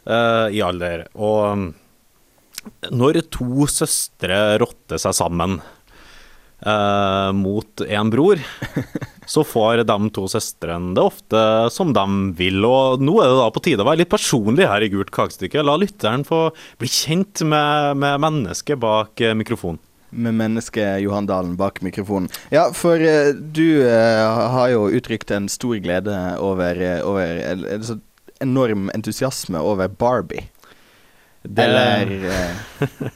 eh, 0.07 0.47
i 0.55 0.63
alder. 0.63 1.09
Og 1.19 1.73
når 2.91 3.21
to 3.33 3.67
søstre 3.71 4.57
rotter 4.61 5.01
seg 5.01 5.15
sammen 5.17 5.59
eh, 6.65 7.31
mot 7.35 7.81
en 7.87 8.11
bror, 8.13 8.41
så 9.33 9.43
får 9.45 9.83
de 9.87 9.97
to 10.15 10.25
søstrene 10.31 10.95
det 10.97 11.03
ofte 11.03 11.43
som 11.73 11.93
de 11.95 12.05
vil. 12.39 12.63
Og 12.65 13.03
nå 13.03 13.19
er 13.21 13.29
det 13.31 13.37
da 13.41 13.49
på 13.53 13.63
tide 13.65 13.85
å 13.85 13.89
være 13.89 14.03
litt 14.03 14.13
personlig 14.13 14.67
her 14.69 14.85
i 14.85 14.91
Gult 14.93 15.13
kakestykke. 15.15 15.63
La 15.65 15.77
lytteren 15.79 16.25
få 16.27 16.47
bli 16.81 16.89
kjent 16.89 17.43
med, 17.45 17.99
med 18.01 18.19
mennesket 18.25 18.81
bak 18.81 19.21
eh, 19.23 19.37
mikrofonen. 19.37 19.81
Med 20.09 20.33
mennesket 20.33 21.03
Johan 21.03 21.27
Dalen 21.29 21.53
bak 21.53 21.83
mikrofonen. 21.85 22.31
Ja, 22.49 22.71
for 22.73 22.97
eh, 22.97 23.29
du 23.35 23.85
eh, 23.85 24.39
har 24.55 24.71
jo 24.73 24.87
uttrykt 24.89 25.29
en 25.35 25.49
stor 25.51 25.77
glede 25.83 26.15
over, 26.41 26.81
over 27.05 27.43
en, 27.45 27.67
en 27.77 27.85
så 27.85 27.99
enorm 28.41 28.89
entusiasme 28.95 29.59
over 29.61 29.91
Barbie. 29.91 30.47
Eller 31.59 32.11
eh, 32.29 32.59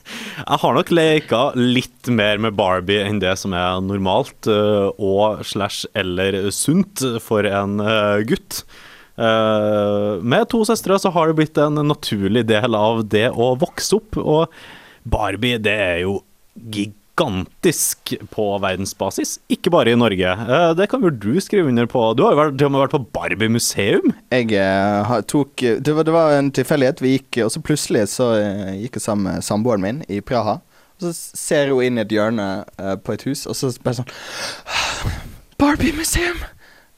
Jeg 0.43 0.61
har 0.63 0.77
nok 0.77 0.93
leka 0.93 1.41
litt 1.57 2.09
mer 2.11 2.41
med 2.43 2.57
Barbie 2.57 3.03
enn 3.05 3.21
det 3.23 3.35
som 3.41 3.55
er 3.57 3.83
normalt 3.85 4.49
øh, 4.51 4.89
og 4.97 5.43
slash 5.47 5.87
eller 5.97 6.39
sunt 6.55 7.03
for 7.23 7.47
en 7.47 7.79
gutt. 8.27 8.63
Eh, 9.13 10.09
med 10.25 10.49
to 10.51 10.63
søstre 10.67 10.97
så 10.99 11.13
har 11.13 11.29
det 11.29 11.37
blitt 11.37 11.61
en 11.61 11.83
naturlig 11.87 12.47
del 12.49 12.75
av 12.77 13.05
det 13.13 13.29
å 13.29 13.53
vokse 13.61 13.99
opp, 13.99 14.17
og 14.17 14.51
Barbie 15.03 15.61
det 15.61 15.77
er 15.91 16.03
jo 16.05 16.19
gigantisk 16.55 16.99
på 17.15 18.45
verdensbasis, 18.57 19.37
ikke 19.51 19.69
bare 19.69 19.91
i 19.93 19.97
Norge. 19.97 20.25
Eh, 20.25 20.71
det 20.73 20.89
kan 20.89 21.01
vel 21.03 21.13
du 21.13 21.39
skrive 21.41 21.69
under 21.69 21.85
på. 21.85 22.13
Du 22.17 22.23
har 22.25 22.33
jo 22.33 22.39
vært, 22.39 22.63
vært 22.73 22.95
på 22.95 23.05
Barbie-museum. 23.13 24.13
Jeg 24.31 24.49
eh, 24.57 25.13
tok 25.29 25.55
det 25.61 25.93
var, 25.93 26.03
det 26.03 26.13
var 26.13 26.33
en 26.33 26.51
tilfeldighet. 26.51 27.01
Vi 27.01 27.17
gikk, 27.17 27.43
og 27.45 27.51
så 27.53 27.61
plutselig 27.61 28.07
så 28.15 28.33
eh, 28.39 28.81
gikk 28.81 28.97
jeg 28.97 29.05
sammen 29.05 29.29
med 29.29 29.45
samboeren 29.45 29.85
min 29.85 30.01
i 30.09 30.21
Praha. 30.21 30.59
Og 30.97 31.05
så 31.05 31.13
ser 31.13 31.69
hun 31.69 31.83
inn 31.85 32.01
i 32.01 32.03
et 32.03 32.11
hjørne 32.13 32.65
på 33.03 33.13
et 33.15 33.23
hus, 33.27 33.47
og 33.49 33.57
så 33.57 33.71
bare 33.83 34.01
sånn 34.01 34.11
Barbie-museum! 35.61 36.41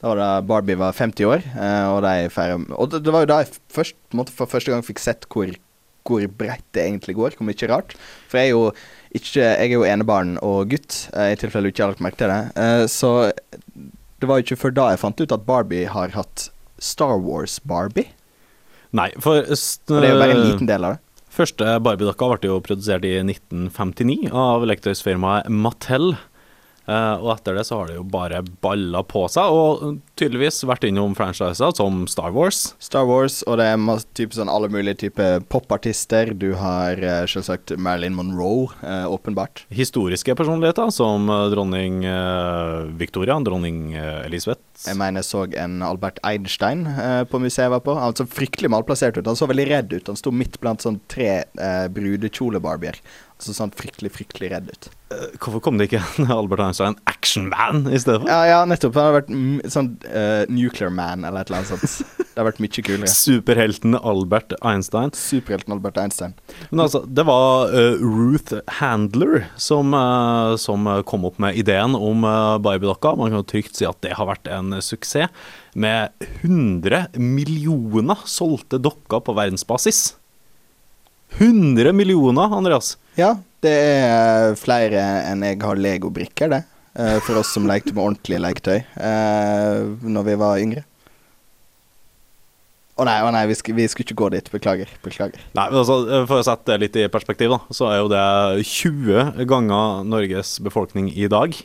Da 0.00 0.10
var 0.12 0.20
det 0.20 0.48
Barbie 0.48 0.76
var 0.76 0.92
50 0.92 1.24
år, 1.24 1.44
og 1.88 2.02
de 2.04 2.28
feirer 2.28 2.66
Og 2.76 2.90
det, 2.92 3.08
var 3.08 3.24
jo 3.24 3.30
da 3.30 3.38
jeg 3.40 3.54
først, 3.72 3.96
for 4.36 4.50
første 4.52 4.70
gang 4.70 4.84
fikk 4.84 5.00
sett 5.00 5.24
hvor, 5.32 5.48
hvor 6.04 6.26
bredt 6.28 6.66
det 6.76 6.84
egentlig 6.84 7.16
går. 7.16 7.38
Hvor 7.38 7.48
mye 7.48 7.70
rart. 7.72 7.96
For 8.28 8.38
jeg 8.38 8.52
er 8.52 8.52
jo 8.52 8.66
ikke 9.18 9.40
Jeg 9.42 9.70
er 9.70 9.74
jo 9.74 9.84
enebarn 9.88 10.36
og 10.44 10.70
gutt, 10.72 11.08
eh, 11.14 11.32
i 11.32 11.38
tilfelle 11.40 11.68
du 11.68 11.72
ikke 11.74 11.84
har 11.86 11.92
lagt 11.94 12.04
merke 12.04 12.20
til 12.20 12.32
det. 12.32 12.40
Eh, 12.56 12.84
så 12.90 13.10
det 14.20 14.28
var 14.30 14.38
jo 14.40 14.46
ikke 14.46 14.60
før 14.60 14.74
da 14.76 14.90
jeg 14.92 15.02
fant 15.02 15.20
ut 15.20 15.32
at 15.36 15.46
Barbie 15.48 15.86
har 15.92 16.08
hatt 16.16 16.48
Star 16.78 17.18
Wars-Barbie. 17.18 18.08
Nei, 18.96 19.10
for 19.20 19.42
s- 19.52 19.78
Og 19.88 20.00
det 20.00 20.10
er 20.10 20.14
jo 20.14 20.20
bare 20.22 20.36
en 20.36 20.44
liten 20.52 20.66
del 20.70 20.84
av 20.84 20.94
det. 20.96 21.00
Første 21.36 21.74
Barbie-dokka 21.84 22.28
ble 22.40 22.48
jo 22.48 22.60
produsert 22.64 23.04
i 23.04 23.18
1959 23.20 24.30
av 24.32 24.62
leketøysfirmaet 24.64 25.50
Mattel. 25.52 26.14
Eh, 26.88 27.14
og 27.20 27.32
etter 27.36 27.56
det 27.58 27.66
så 27.66 27.80
har 27.80 27.86
det 27.90 27.96
jo 27.98 28.04
bare 28.04 28.40
balla 28.62 29.02
på 29.02 29.26
seg, 29.28 29.42
og 29.52 29.98
tydeligvis 30.16 30.62
vært 30.66 30.86
innom 30.88 31.14
franchiser 31.16 31.74
som 31.76 32.04
Star 32.10 32.32
Wars. 32.34 32.74
Star 32.82 33.04
Wars, 33.08 33.42
og 33.46 33.58
det 33.60 33.66
er 33.72 33.80
masse, 33.80 34.08
type 34.16 34.36
sånn 34.36 34.50
alle 34.52 34.70
mulige 34.72 34.98
typer 35.04 35.42
popartister. 35.52 36.32
Du 36.36 36.54
har 36.60 36.96
uh, 37.04 37.22
selvsagt 37.28 37.74
Marilyn 37.76 38.16
Monroe, 38.16 38.70
eh, 38.82 39.04
åpenbart. 39.12 39.64
Historiske 39.72 40.34
personligheter 40.38 40.88
som 40.94 41.28
eh, 41.30 41.46
dronning 41.52 42.00
eh, 42.08 42.86
Victoria, 43.00 43.36
dronning 43.44 43.92
eh, 43.94 44.24
Elisabeth. 44.26 44.62
Jeg 44.86 44.96
mener 45.00 45.22
jeg 45.22 45.28
så 45.30 45.44
en 45.60 45.78
Albert 45.84 46.18
Einstein 46.26 46.86
eh, 46.88 47.22
på 47.28 47.40
museet 47.40 47.66
jeg 47.66 47.74
var 47.76 47.84
på. 47.84 47.94
Han 48.00 48.16
så 48.16 48.26
fryktelig 48.28 48.72
malplassert 48.72 49.16
ut. 49.20 49.28
Han 49.28 49.38
så 49.38 49.48
veldig 49.50 49.68
redd 49.70 49.94
ut. 49.98 50.10
Han 50.12 50.18
sto 50.20 50.32
midt 50.32 50.58
blant 50.62 50.84
sånn 50.84 50.98
tre 51.12 51.42
brudekjolebarbier. 51.92 52.98
Så 53.42 53.52
sånn 53.52 53.72
fryktelig, 53.76 54.14
fryktelig 54.14 54.48
redd 54.54 54.70
ut. 54.72 54.86
Eh, 55.12 55.34
Hvorfor 55.36 55.60
kom 55.64 55.76
det 55.76 55.90
ikke 55.90 56.00
en 56.22 56.30
Albert 56.32 56.62
Einstein 56.64 56.96
Action 57.10 57.50
Man 57.52 57.84
i 57.92 57.98
stedet 58.00 58.22
for? 58.22 58.30
Ja, 58.32 58.46
ja, 58.48 58.60
nettopp. 58.68 58.96
Han 58.96 59.10
har 59.10 59.16
vært 59.18 59.72
sånn 59.74 59.90
eh, 60.06 60.44
Nuclear 60.52 60.90
Man 60.90 61.24
eller 61.24 61.42
et 61.42 61.50
eller 61.50 61.62
annet 61.62 61.72
sånt. 61.74 62.24
Det 62.36 62.42
har 62.42 62.48
vært 62.50 62.58
mye 62.60 62.82
kulere. 62.84 63.08
Superhelten 63.08 63.96
Albert 63.96 64.52
Einstein. 64.60 65.12
Superhelten 65.16 65.72
Albert 65.76 66.00
Einstein. 66.02 66.34
Men 66.68 66.84
altså, 66.84 67.00
det 67.08 67.24
var 67.24 67.72
uh, 67.72 68.02
Ruth 68.02 68.58
Handler 68.78 69.46
som, 69.56 69.96
uh, 69.96 70.52
som 70.60 70.84
kom 71.08 71.24
opp 71.28 71.40
med 71.40 71.56
ideen 71.56 71.96
om 71.96 72.26
uh, 72.28 72.58
Barbie-dokka. 72.60 73.14
Man 73.16 73.32
kan 73.32 73.40
jo 73.40 73.48
trygt 73.54 73.80
si 73.80 73.88
at 73.88 74.02
det 74.04 74.12
har 74.18 74.28
vært 74.28 74.52
en 74.52 74.76
suksess, 74.84 75.32
med 75.76 76.12
100 76.42 77.16
millioner 77.16 78.20
solgte 78.28 78.80
dokker 78.84 79.24
på 79.24 79.34
verdensbasis. 79.36 80.14
100 81.36 81.92
millioner, 81.92 82.52
Andreas! 82.52 82.96
Ja, 83.16 83.34
det 83.64 83.72
er 83.72 84.56
flere 84.60 85.02
enn 85.30 85.44
jeg 85.44 85.60
har 85.64 85.80
legobrikker, 85.80 86.52
det. 86.52 86.62
Eh, 86.98 87.16
for 87.24 87.40
oss 87.40 87.52
som 87.54 87.68
lekte 87.68 87.94
med 87.94 88.02
ordentlige 88.04 88.42
leketøy 88.42 88.78
uh, 88.98 89.96
når 90.02 90.28
vi 90.30 90.36
var 90.40 90.60
yngre. 90.62 90.84
Å 92.96 93.04
nei, 93.04 93.16
å 93.20 93.32
nei 93.32 93.44
vi, 93.50 93.56
sk 93.58 93.74
vi 93.76 93.84
skulle 93.92 94.08
ikke 94.08 94.18
gå 94.22 94.28
dit. 94.32 94.46
Beklager. 94.52 94.92
Beklager. 95.04 95.40
Nei, 95.56 95.66
men 95.68 95.82
altså, 95.82 95.98
eh, 96.08 96.22
For 96.28 96.40
å 96.40 96.46
sette 96.46 96.72
det 96.72 96.78
litt 96.86 96.96
i 96.96 97.08
perspektiv, 97.12 97.52
da, 97.52 97.58
så 97.76 97.90
er 97.90 97.98
jo 98.00 98.12
det 98.12 98.22
20 98.64 99.44
ganger 99.50 100.06
Norges 100.08 100.56
befolkning 100.64 101.10
i 101.12 101.28
dag. 101.28 101.58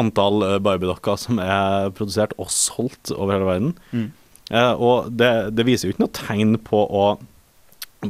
Antall 0.00 0.46
barbiedokker 0.64 1.18
som 1.20 1.42
er 1.42 1.92
produsert 1.96 2.32
og 2.40 2.48
solgt 2.54 3.12
over 3.12 3.36
hele 3.36 3.50
verden. 3.50 3.76
Mm. 3.92 4.08
Eh, 4.48 4.74
og 4.80 5.10
det, 5.12 5.30
det 5.56 5.66
viser 5.68 5.88
jo 5.88 5.94
ikke 5.94 6.06
noe 6.06 6.16
tegn 6.16 6.56
på 6.64 6.80
å, 6.80 7.04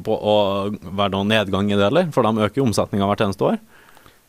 på 0.05 0.15
å 0.15 0.37
være 0.71 1.13
noen 1.17 1.33
nedgang 1.33 1.73
i 1.73 1.79
det 1.79 1.89
heller, 1.89 2.13
for 2.15 2.27
de 2.27 2.47
øker 2.47 2.63
jo 2.63 2.69
omsetninga 2.69 3.09
hvert 3.11 3.25
eneste 3.27 3.49
år. 3.51 3.59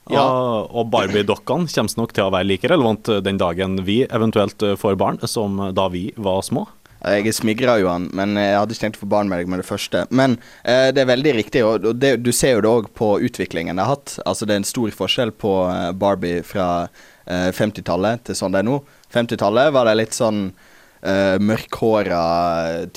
Ja. 0.10 0.24
Og, 0.26 0.72
og 0.74 0.90
Barbie-dokkene 0.94 1.70
kommer 1.70 2.02
nok 2.02 2.16
til 2.18 2.26
å 2.26 2.34
være 2.34 2.50
like 2.50 2.70
relevant 2.72 3.12
den 3.26 3.38
dagen 3.38 3.78
vi 3.86 4.02
eventuelt 4.10 4.64
eh, 4.66 4.78
får 4.80 4.98
barn, 5.00 5.22
som 5.30 5.62
da 5.76 5.86
vi 5.94 6.10
var 6.18 6.42
små. 6.46 6.66
Jeg 7.00 7.32
smigra, 7.32 7.78
Johan, 7.80 8.10
men 8.12 8.36
jeg 8.36 8.58
hadde 8.58 8.76
ikke 8.76 8.84
tenkt 8.84 8.98
å 9.00 9.04
få 9.06 9.12
barn 9.14 9.30
med 9.32 9.40
deg 9.40 9.52
med 9.52 9.62
det 9.62 9.68
første. 9.70 10.02
Men 10.12 10.36
eh, 10.68 10.90
det 10.92 11.06
er 11.06 11.12
veldig 11.14 11.34
riktig, 11.38 11.62
og, 11.64 11.86
det, 11.96 12.18
du 12.26 12.34
ser 12.36 12.58
jo 12.58 12.64
det 12.66 12.72
òg 12.74 12.90
på 12.98 13.14
utviklingen 13.24 13.80
det 13.80 13.86
har 13.86 13.96
hatt. 13.96 14.18
Altså 14.28 14.48
Det 14.50 14.58
er 14.58 14.64
en 14.64 14.68
stor 14.68 14.92
forskjell 14.98 15.32
på 15.40 15.54
eh, 15.72 15.92
Barbie 15.96 16.44
fra 16.44 16.90
eh, 17.24 17.54
50-tallet 17.56 18.28
til 18.28 18.36
sånn 18.36 18.52
det 18.56 18.66
er 18.66 18.68
nå. 18.68 18.82
50-tallet 19.16 19.72
var 19.78 19.88
det 19.88 19.96
litt 20.02 20.18
sånn 20.18 20.50
eh, 20.50 21.38
mørkhåra, 21.40 22.24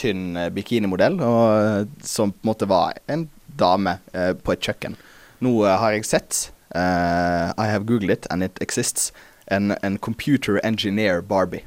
tynn 0.02 0.32
eh, 0.34 0.50
bikinimodell, 0.56 1.20
og, 1.22 1.44
eh, 1.60 1.78
som 2.02 2.34
på 2.34 2.42
en 2.42 2.50
måte 2.50 2.70
var 2.74 2.98
en 3.06 3.28
dame 3.46 4.00
eh, 4.10 4.32
på 4.34 4.56
et 4.56 4.66
kjøkken. 4.66 4.98
Nå 5.46 5.54
eh, 5.62 5.78
har 5.78 5.94
jeg 5.94 6.08
sett, 6.10 6.48
eh, 6.74 7.52
I 7.58 7.66
have 7.66 7.86
googled 7.86 8.10
it, 8.10 8.26
and 8.30 8.42
it 8.42 8.58
exists, 8.60 9.12
en, 9.46 9.72
en 9.82 9.98
computer 9.98 10.60
engineer 10.64 11.20
Barbie. 11.20 11.64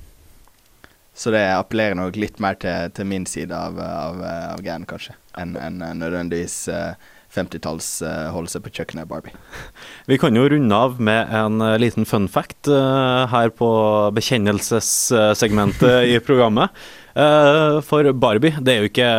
Så 1.15 1.31
det 1.31 1.45
appellerer 1.55 1.95
nok 1.95 2.17
litt 2.19 2.41
mer 2.43 2.57
til, 2.59 2.91
til 2.91 3.07
min 3.07 3.25
side 3.29 3.55
av, 3.55 3.77
av, 3.79 4.19
av 4.55 4.63
greiene, 4.63 4.87
kanskje, 4.89 5.15
enn 5.39 5.55
en, 5.55 5.79
nødvendigvis 5.95 6.57
uh, 6.67 6.97
50-talls 7.35 7.87
uh, 8.03 8.31
holde 8.35 8.51
seg 8.51 8.63
på 8.65 8.73
kjøkkenet 8.75 9.07
Barbie. 9.09 9.35
Vi 10.09 10.19
kan 10.21 10.35
jo 10.35 10.47
runde 10.51 10.75
av 10.87 10.99
med 10.99 11.31
en 11.35 11.63
uh, 11.63 11.77
liten 11.81 12.07
fun 12.07 12.27
fact 12.31 12.67
uh, 12.71 13.25
her 13.31 13.51
på 13.55 13.69
bekjennelsessegmentet 14.15 16.03
i 16.13 16.19
programmet. 16.23 16.75
For 17.15 18.09
Barbie, 18.11 18.59
det 18.59 18.73
er 18.73 18.81
jo 18.81 18.89
ikke 18.89 19.11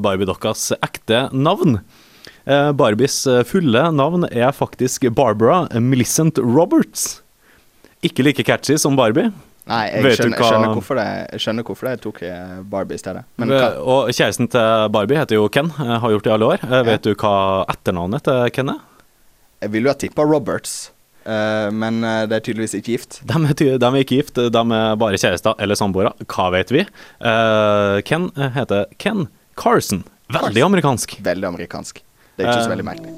Barbie-dokkas 0.00 0.70
ekte 0.78 1.26
navn. 1.36 1.76
Eh, 2.46 2.70
Barbies 2.76 3.22
eh, 3.30 3.42
fulle 3.48 3.86
navn 3.96 4.26
er 4.28 4.50
faktisk 4.52 5.06
Barbara 5.16 5.62
Millicent 5.80 6.38
Roberts. 6.38 7.22
Ikke 8.04 8.24
like 8.26 8.44
catchy 8.44 8.76
som 8.78 8.96
Barbie. 9.00 9.30
Nei, 9.64 9.86
jeg 9.88 10.18
skjønner, 10.18 10.36
hva- 10.36 10.48
skjønner 10.50 10.74
hvorfor 10.76 10.98
det, 11.00 11.04
jeg 11.32 11.40
skjønner 11.40 11.64
hvorfor 11.64 11.88
det 11.88 11.94
tok 12.04 12.18
eh, 12.28 12.56
Barbie 12.68 12.98
i 12.98 13.00
stedet. 13.00 13.22
Og 13.80 14.10
kjæresten 14.12 14.50
til 14.52 14.90
Barbie 14.92 15.16
heter 15.22 15.38
jo 15.38 15.46
Ken, 15.48 15.70
har 15.78 16.04
gjort 16.12 16.26
det 16.26 16.32
i 16.32 16.34
alle 16.36 16.50
år. 16.52 16.66
Vet 16.84 17.06
du 17.08 17.14
hva 17.14 17.32
etternavnet 17.72 18.26
til 18.28 18.50
Ken 18.58 18.74
er? 18.74 18.82
jeg 19.64 19.70
ville 19.72 19.88
jo 19.88 19.92
ha 19.94 19.96
tippa 19.96 20.20
Roberts, 20.28 20.72
men 21.24 22.02
det 22.28 22.36
er 22.36 22.42
tydeligvis 22.44 22.74
ikke 22.76 22.90
gift. 22.98 23.16
De 23.24 23.38
er, 23.48 23.54
de 23.80 23.86
er 23.88 23.94
ikke 24.02 24.18
gift, 24.18 24.36
de 24.36 24.60
er 24.76 24.98
bare 25.00 25.16
kjærester 25.16 25.56
eller 25.64 25.78
samboere. 25.80 26.10
Hva 26.28 26.50
vet 26.52 26.68
vi? 26.74 26.82
Ken 28.04 28.26
heter 28.58 28.84
Ken 29.00 29.30
Carson. 29.56 30.02
Veldig 30.28 30.50
Carson. 30.52 30.66
amerikansk. 30.68 31.16
Veldig 31.24 31.48
amerikansk. 31.48 32.02
Det 32.36 32.44
er 32.44 32.50
ikke 32.50 32.62
så 32.62 32.70
Eh, 32.70 32.74
veldig 32.74 32.84
merkelig. 32.84 33.10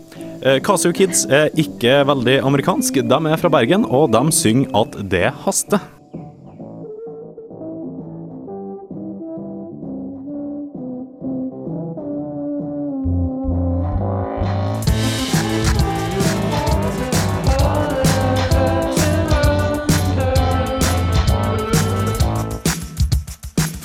Uh, 0.46 0.58
Casio 0.60 0.92
Kids 0.92 1.24
er 1.32 1.48
ikke 1.56 2.04
veldig 2.06 2.38
amerikansk. 2.44 2.94
De 2.94 3.20
er 3.32 3.36
fra 3.40 3.48
Bergen, 3.48 3.84
og 3.88 4.12
de 4.12 4.32
synger 4.32 4.68
at 4.76 4.98
det 5.10 5.30
haster. 5.44 5.80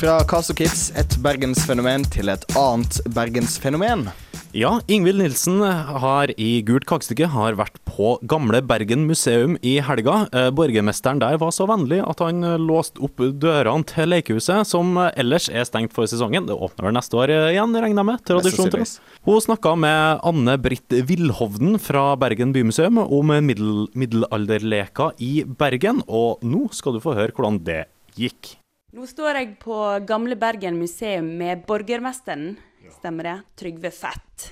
Fra 0.02 0.24
Caso 0.26 0.54
Kids, 0.54 0.90
et 0.98 1.14
bergensfenomen, 1.22 2.04
til 2.10 2.32
et 2.34 2.46
annet 2.58 2.98
bergensfenomen. 3.14 4.08
Ja, 4.52 4.82
Ingvild 4.92 5.22
Nilsen 5.22 5.62
har 5.64 6.32
i 6.36 6.58
Gult 6.68 6.84
kakestykke 6.84 7.30
har 7.32 7.56
vært 7.56 7.78
på 7.88 8.18
Gamle 8.28 8.60
Bergen 8.68 9.06
museum 9.08 9.54
i 9.64 9.78
helga. 9.80 10.26
Eh, 10.36 10.50
Borgermesteren 10.52 11.22
der 11.22 11.38
var 11.40 11.54
så 11.56 11.64
vennlig 11.70 12.02
at 12.04 12.20
han 12.20 12.44
eh, 12.44 12.58
låste 12.60 13.00
opp 13.08 13.22
dørene 13.40 13.88
til 13.88 14.10
lekehuset, 14.12 14.68
som 14.68 14.98
eh, 15.00 15.14
ellers 15.24 15.46
er 15.48 15.64
stengt 15.70 15.96
for 15.96 16.04
sesongen. 16.12 16.50
Det 16.50 16.58
åpner 16.58 16.90
vel 16.90 16.98
neste 16.98 17.16
år 17.16 17.32
igjen, 17.32 17.78
regner 17.78 18.04
jeg 18.04 18.10
med. 18.10 18.24
Tradisjon 18.28 18.74
til. 18.74 18.84
oss. 18.84 18.98
Hun 19.24 19.40
snakka 19.46 19.72
med 19.80 20.26
Anne 20.28 20.56
Britt 20.60 20.98
Villhovden 21.08 21.78
fra 21.80 22.10
Bergen 22.20 22.52
bymuseum 22.52 23.00
om 23.06 23.32
middel 23.48 23.86
middelalderleka 23.96 25.14
i 25.24 25.46
Bergen, 25.48 26.04
og 26.12 26.44
nå 26.44 26.66
skal 26.76 26.98
du 26.98 27.00
få 27.06 27.16
høre 27.16 27.32
hvordan 27.38 27.62
det 27.64 27.86
gikk. 28.20 28.58
Nå 28.92 29.08
står 29.08 29.40
jeg 29.40 29.56
på 29.64 29.80
Gamle 30.04 30.36
Bergen 30.36 30.76
museum 30.82 31.32
med 31.40 31.64
borgermesteren. 31.72 32.58
Stemmer 32.90 33.28
det? 33.30 33.36
Trygve 33.60 33.92
Fett. 33.94 34.48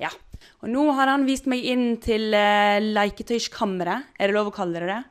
Ja. 0.00 0.10
Og 0.64 0.70
nå 0.72 0.84
har 0.96 1.10
han 1.12 1.26
vist 1.28 1.48
meg 1.50 1.64
inn 1.68 1.98
til 2.02 2.32
uh, 2.32 2.80
leketøyskammeret. 2.80 4.14
Er 4.18 4.30
det 4.30 4.36
lov 4.36 4.50
å 4.50 4.54
kalle 4.54 4.80
det 4.80 4.88
det? 4.90 5.02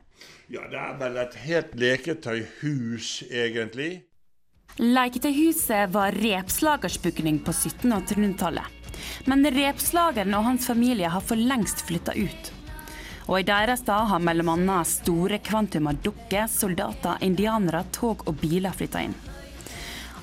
Ja, 0.52 0.66
det 0.68 0.80
er 0.80 0.96
vel 1.00 1.20
et 1.22 1.36
helt 1.46 1.76
leketøyhus, 1.80 3.12
egentlig. 3.30 4.04
Leketøyhuset 4.82 5.92
var 5.94 6.16
repslagersbygning 6.18 7.38
på 7.46 7.54
1700- 7.54 7.94
og 7.94 8.10
1800-tallet. 8.10 8.80
Men 9.30 9.46
repslageren 9.54 10.34
og 10.36 10.44
hans 10.48 10.66
familie 10.68 11.10
har 11.10 11.24
for 11.24 11.38
lengst 11.38 11.84
flytta 11.88 12.14
ut. 12.18 12.50
Og 13.24 13.38
i 13.40 13.46
deres 13.48 13.80
stad 13.80 14.10
har 14.10 14.20
bl.a. 14.20 14.80
store 14.84 15.38
kvantum 15.40 15.88
av 15.88 16.02
dukker, 16.04 16.44
soldater, 16.50 17.22
indianere, 17.24 17.86
tog 17.94 18.26
og 18.28 18.36
biler 18.42 18.74
flytta 18.76 19.06
inn. 19.06 19.16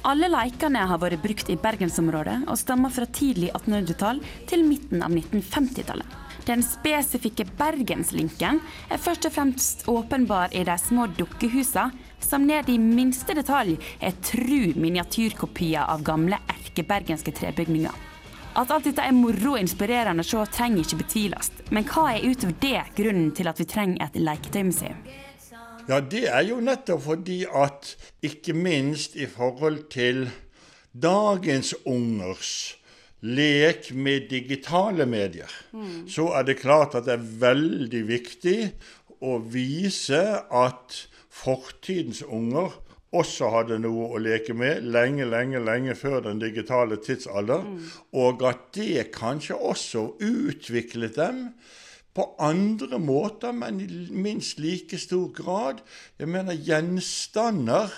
Alle 0.01 0.31
leikene 0.33 0.81
har 0.89 0.97
vært 0.97 1.21
brukt 1.21 1.49
i 1.53 1.55
bergensområdet 1.61 2.39
og 2.49 2.57
stammer 2.57 2.89
fra 2.89 3.05
tidlig 3.05 3.51
1800-tall 3.53 4.21
til 4.49 4.63
midten 4.65 5.03
av 5.05 5.13
1950-tallet. 5.13 6.15
Den 6.47 6.63
spesifikke 6.65 7.45
bergenslinken 7.59 8.57
er 8.89 9.01
først 9.01 9.27
og 9.29 9.35
fremst 9.35 9.85
åpenbar 9.91 10.55
i 10.57 10.63
de 10.65 10.77
små 10.81 11.05
dukkehusene, 11.19 11.93
som 12.17 12.49
ned 12.49 12.69
i 12.73 12.79
minste 12.81 13.35
detalj 13.37 13.77
er 14.01 14.17
tru 14.25 14.73
miniatyrkopier 14.73 15.85
av 15.85 16.01
gamle 16.05 16.41
erkebergenske 16.49 17.37
trebygninger. 17.37 17.93
At 18.57 18.73
alt 18.73 18.89
dette 18.89 19.05
er 19.05 19.13
moro 19.15 19.53
og 19.53 19.61
inspirerende 19.61 20.25
å 20.25 20.27
se, 20.27 20.41
trenger 20.57 20.81
ikke 20.81 21.03
betviles. 21.05 21.53
Men 21.69 21.85
hva 21.87 22.09
er 22.15 22.25
utover 22.25 22.57
det 22.65 22.87
grunnen 22.97 23.29
til 23.37 23.53
at 23.53 23.61
vi 23.61 23.69
trenger 23.69 24.09
et 24.09 24.17
leketøymuseum? 24.17 25.20
Ja, 25.91 25.97
det 25.99 26.23
er 26.31 26.45
jo 26.47 26.61
nettopp 26.63 27.01
fordi 27.03 27.41
at 27.43 27.97
ikke 28.23 28.53
minst 28.55 29.17
i 29.19 29.25
forhold 29.27 29.89
til 29.91 30.29
dagens 30.95 31.73
ungers 31.83 32.77
lek 33.21 33.89
med 33.93 34.29
digitale 34.31 35.05
medier, 35.05 35.51
så 36.07 36.29
er 36.37 36.47
det 36.47 36.61
klart 36.61 36.95
at 36.95 37.09
det 37.09 37.17
er 37.17 37.27
veldig 37.43 38.01
viktig 38.07 38.55
å 39.19 39.35
vise 39.51 40.21
at 40.47 40.95
fortidens 41.27 42.23
unger 42.23 42.71
også 43.11 43.51
hadde 43.51 43.81
noe 43.83 44.07
å 44.15 44.23
leke 44.23 44.55
med 44.55 44.87
lenge, 44.95 45.27
lenge, 45.27 45.59
lenge 45.59 45.95
før 45.99 46.21
den 46.29 46.39
digitale 46.39 47.01
tidsalder, 47.03 47.67
og 48.15 48.47
at 48.47 48.69
det 48.79 49.09
kanskje 49.11 49.59
også 49.59 50.07
utviklet 50.23 51.19
dem 51.19 51.49
på 52.13 52.27
andre 52.43 52.99
måter, 52.99 53.53
men 53.55 53.79
i 53.81 53.87
minst 54.11 54.59
like 54.59 54.99
stor 54.99 55.29
grad. 55.35 55.81
Jeg 56.19 56.31
mener 56.31 56.57
gjenstander 56.57 57.93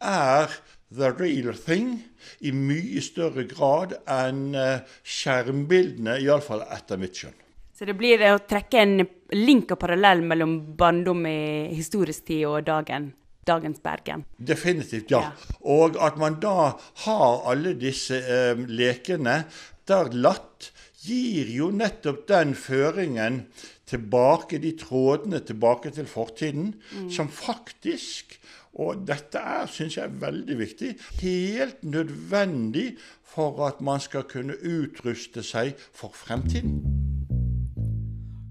er 0.00 0.52
the 0.90 1.10
real 1.18 1.54
thing 1.56 2.04
i 2.40 2.52
mye 2.52 3.02
større 3.02 3.46
grad 3.48 3.96
enn 4.10 4.54
eh, 4.54 4.84
skjermbildene, 5.02 6.18
iallfall 6.22 6.64
etter 6.68 7.00
mitt 7.00 7.16
skjønn. 7.18 7.36
Så 7.76 7.84
det 7.84 7.96
blir 7.98 8.20
det 8.20 8.32
å 8.32 8.40
trekke 8.40 8.80
en 8.80 9.00
link 9.36 9.72
og 9.74 9.80
parallell 9.82 10.22
mellom 10.24 10.56
barndom 10.78 11.26
i 11.28 11.68
historisk 11.76 12.30
tid 12.30 12.46
og 12.48 12.64
dagen, 12.68 13.10
dagens 13.44 13.82
Bergen. 13.84 14.24
Definitivt, 14.38 15.12
ja. 15.12 15.26
Og 15.60 15.98
at 16.00 16.16
man 16.20 16.38
da 16.40 16.70
har 17.04 17.42
alle 17.50 17.74
disse 17.76 18.16
eh, 18.16 18.56
lekene 18.56 19.42
der 19.86 20.08
latt, 20.16 20.70
gir 21.06 21.50
jo 21.54 21.70
nettopp 21.74 22.26
den 22.28 22.54
føringen 22.58 23.44
tilbake, 23.86 24.58
de 24.62 24.74
trådene 24.78 25.40
tilbake 25.46 25.92
til 25.94 26.08
fortiden, 26.10 26.74
som 27.12 27.30
faktisk 27.30 28.38
og 28.76 29.06
dette 29.08 29.40
er, 29.40 29.68
syns 29.72 29.96
jeg, 29.96 30.04
er 30.04 30.18
veldig 30.20 30.58
viktig. 30.58 30.90
Helt 31.22 31.84
nødvendig 31.84 32.90
for 33.24 33.62
at 33.68 33.80
man 33.80 34.02
skal 34.04 34.26
kunne 34.28 34.56
utruste 34.60 35.44
seg 35.46 35.72
for 35.96 36.12
fremtiden. 36.12 36.82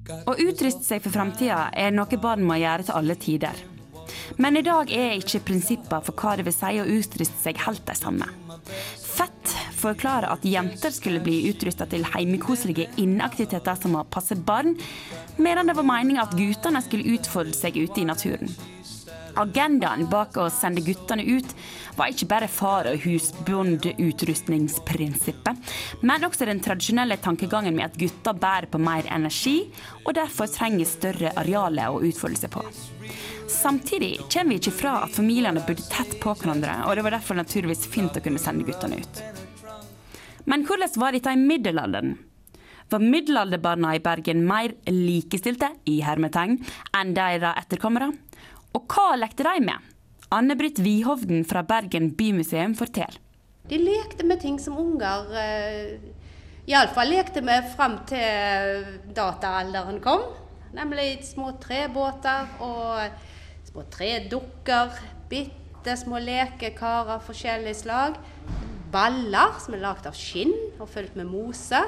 Å 0.05 0.33
utruste 0.33 0.85
seg 0.85 1.01
for 1.05 1.13
fremtida 1.13 1.67
er 1.73 1.93
noe 1.93 2.21
barn 2.21 2.45
må 2.45 2.57
gjøre 2.61 2.87
til 2.87 2.97
alle 2.97 3.17
tider. 3.21 3.61
Men 4.41 4.57
i 4.57 4.65
dag 4.65 4.89
er 4.93 5.15
ikke 5.19 5.43
prinsippene 5.45 6.01
for 6.05 6.17
hva 6.17 6.35
det 6.37 6.45
vil 6.47 6.55
si 6.55 6.81
å 6.81 6.89
utruste 6.97 7.41
seg 7.41 7.61
helt 7.65 7.85
de 7.85 7.97
samme. 7.97 8.29
Fett 9.85 9.97
forklarer 9.97 10.31
at 10.33 10.45
jenter 10.45 10.89
skulle 10.89 11.19
bli 11.21 11.49
utrusta 11.51 11.85
til 11.85 12.05
heimekoselige 12.09 12.87
inneaktiviteter 12.97 13.75
som 13.77 13.93
å 13.99 14.03
passe 14.09 14.33
barn, 14.33 14.73
medan 15.37 15.67
det 15.69 15.75
var 15.77 15.85
meninga 15.85 16.23
at 16.23 16.33
guttene 16.33 16.81
skulle 16.81 17.13
utfolde 17.13 17.53
seg 17.53 17.77
ute 17.77 18.01
i 18.01 18.05
naturen. 18.09 18.49
Agendaen 19.37 20.09
bak 20.09 20.37
å 20.41 20.49
sende 20.49 20.81
guttene 20.81 21.21
ut 21.21 21.45
var 21.99 22.09
ikke 22.09 22.25
bare 22.31 22.47
far- 22.49 22.89
og 22.89 22.97
husbondutrustningsprinsippet, 23.05 25.55
men 26.01 26.25
også 26.25 26.45
den 26.49 26.65
tradisjonelle 26.65 27.21
tankegangen 27.21 27.77
med 27.77 27.85
at 27.91 27.99
gutter 28.01 28.33
bærer 28.33 28.65
på 28.71 28.81
mer 28.81 29.05
energi, 29.13 29.69
og 30.01 30.17
derfor 30.17 30.49
trenger 30.49 30.85
større 30.89 31.29
arealer 31.37 31.93
å 31.93 32.01
utfolde 32.09 32.41
seg 32.41 32.49
på. 32.57 32.65
Samtidig 33.53 34.17
kommer 34.33 34.49
vi 34.55 34.59
ikke 34.63 34.79
fra 34.81 35.05
at 35.05 35.13
familiene 35.13 35.61
bodde 35.61 35.85
tett 35.93 36.17
på 36.23 36.33
hverandre, 36.33 36.89
og 36.89 36.97
det 36.97 37.05
var 37.05 37.13
derfor 37.19 37.37
naturligvis 37.37 37.85
fint 37.85 38.17
å 38.17 38.23
kunne 38.25 38.41
sende 38.41 38.65
guttene 38.65 38.97
ut. 39.05 39.44
Men 40.45 40.65
hvordan 40.65 40.93
var 41.01 41.15
dette 41.15 41.33
i 41.33 41.41
middelalderen? 41.41 42.15
Var 42.89 43.01
middelalderbarna 43.01 43.95
i 43.97 44.01
Bergen 44.03 44.43
mer 44.45 44.75
likestilte 44.91 45.71
i 45.89 45.97
hermetegn 46.05 46.59
enn 46.93 47.13
deres 47.17 47.57
etterkommere? 47.63 48.11
Og 48.77 48.85
hva 48.91 49.15
lekte 49.17 49.45
de 49.47 49.63
med? 49.65 49.91
Anne-Britt 50.35 50.81
Wihovden 50.83 51.45
fra 51.49 51.63
Bergen 51.65 52.11
bymuseum 52.17 52.75
forteller. 52.77 53.21
De 53.69 53.79
lekte 53.81 54.25
med 54.25 54.41
ting 54.43 54.59
som 54.61 54.77
unger 54.77 55.31
eh, 55.41 55.95
iallfall 56.69 57.09
lekte 57.09 57.41
med 57.45 57.65
fram 57.73 57.97
til 58.09 58.85
dataalderen 59.17 59.97
kom. 60.03 60.27
Nemlig 60.75 61.23
små 61.25 61.55
trebåter 61.61 62.51
og 62.61 63.65
små 63.71 63.85
tredukker. 63.93 64.93
Bitte 65.31 65.97
små 65.97 66.21
lekekarer 66.21 67.23
forskjellig 67.25 67.73
slag. 67.79 68.19
Baller 68.95 69.57
som 69.59 69.75
er 69.75 69.83
lagd 69.83 70.07
av 70.07 70.15
skinn 70.15 70.53
og 70.79 70.87
fylt 70.91 71.17
med 71.19 71.27
mose. 71.27 71.81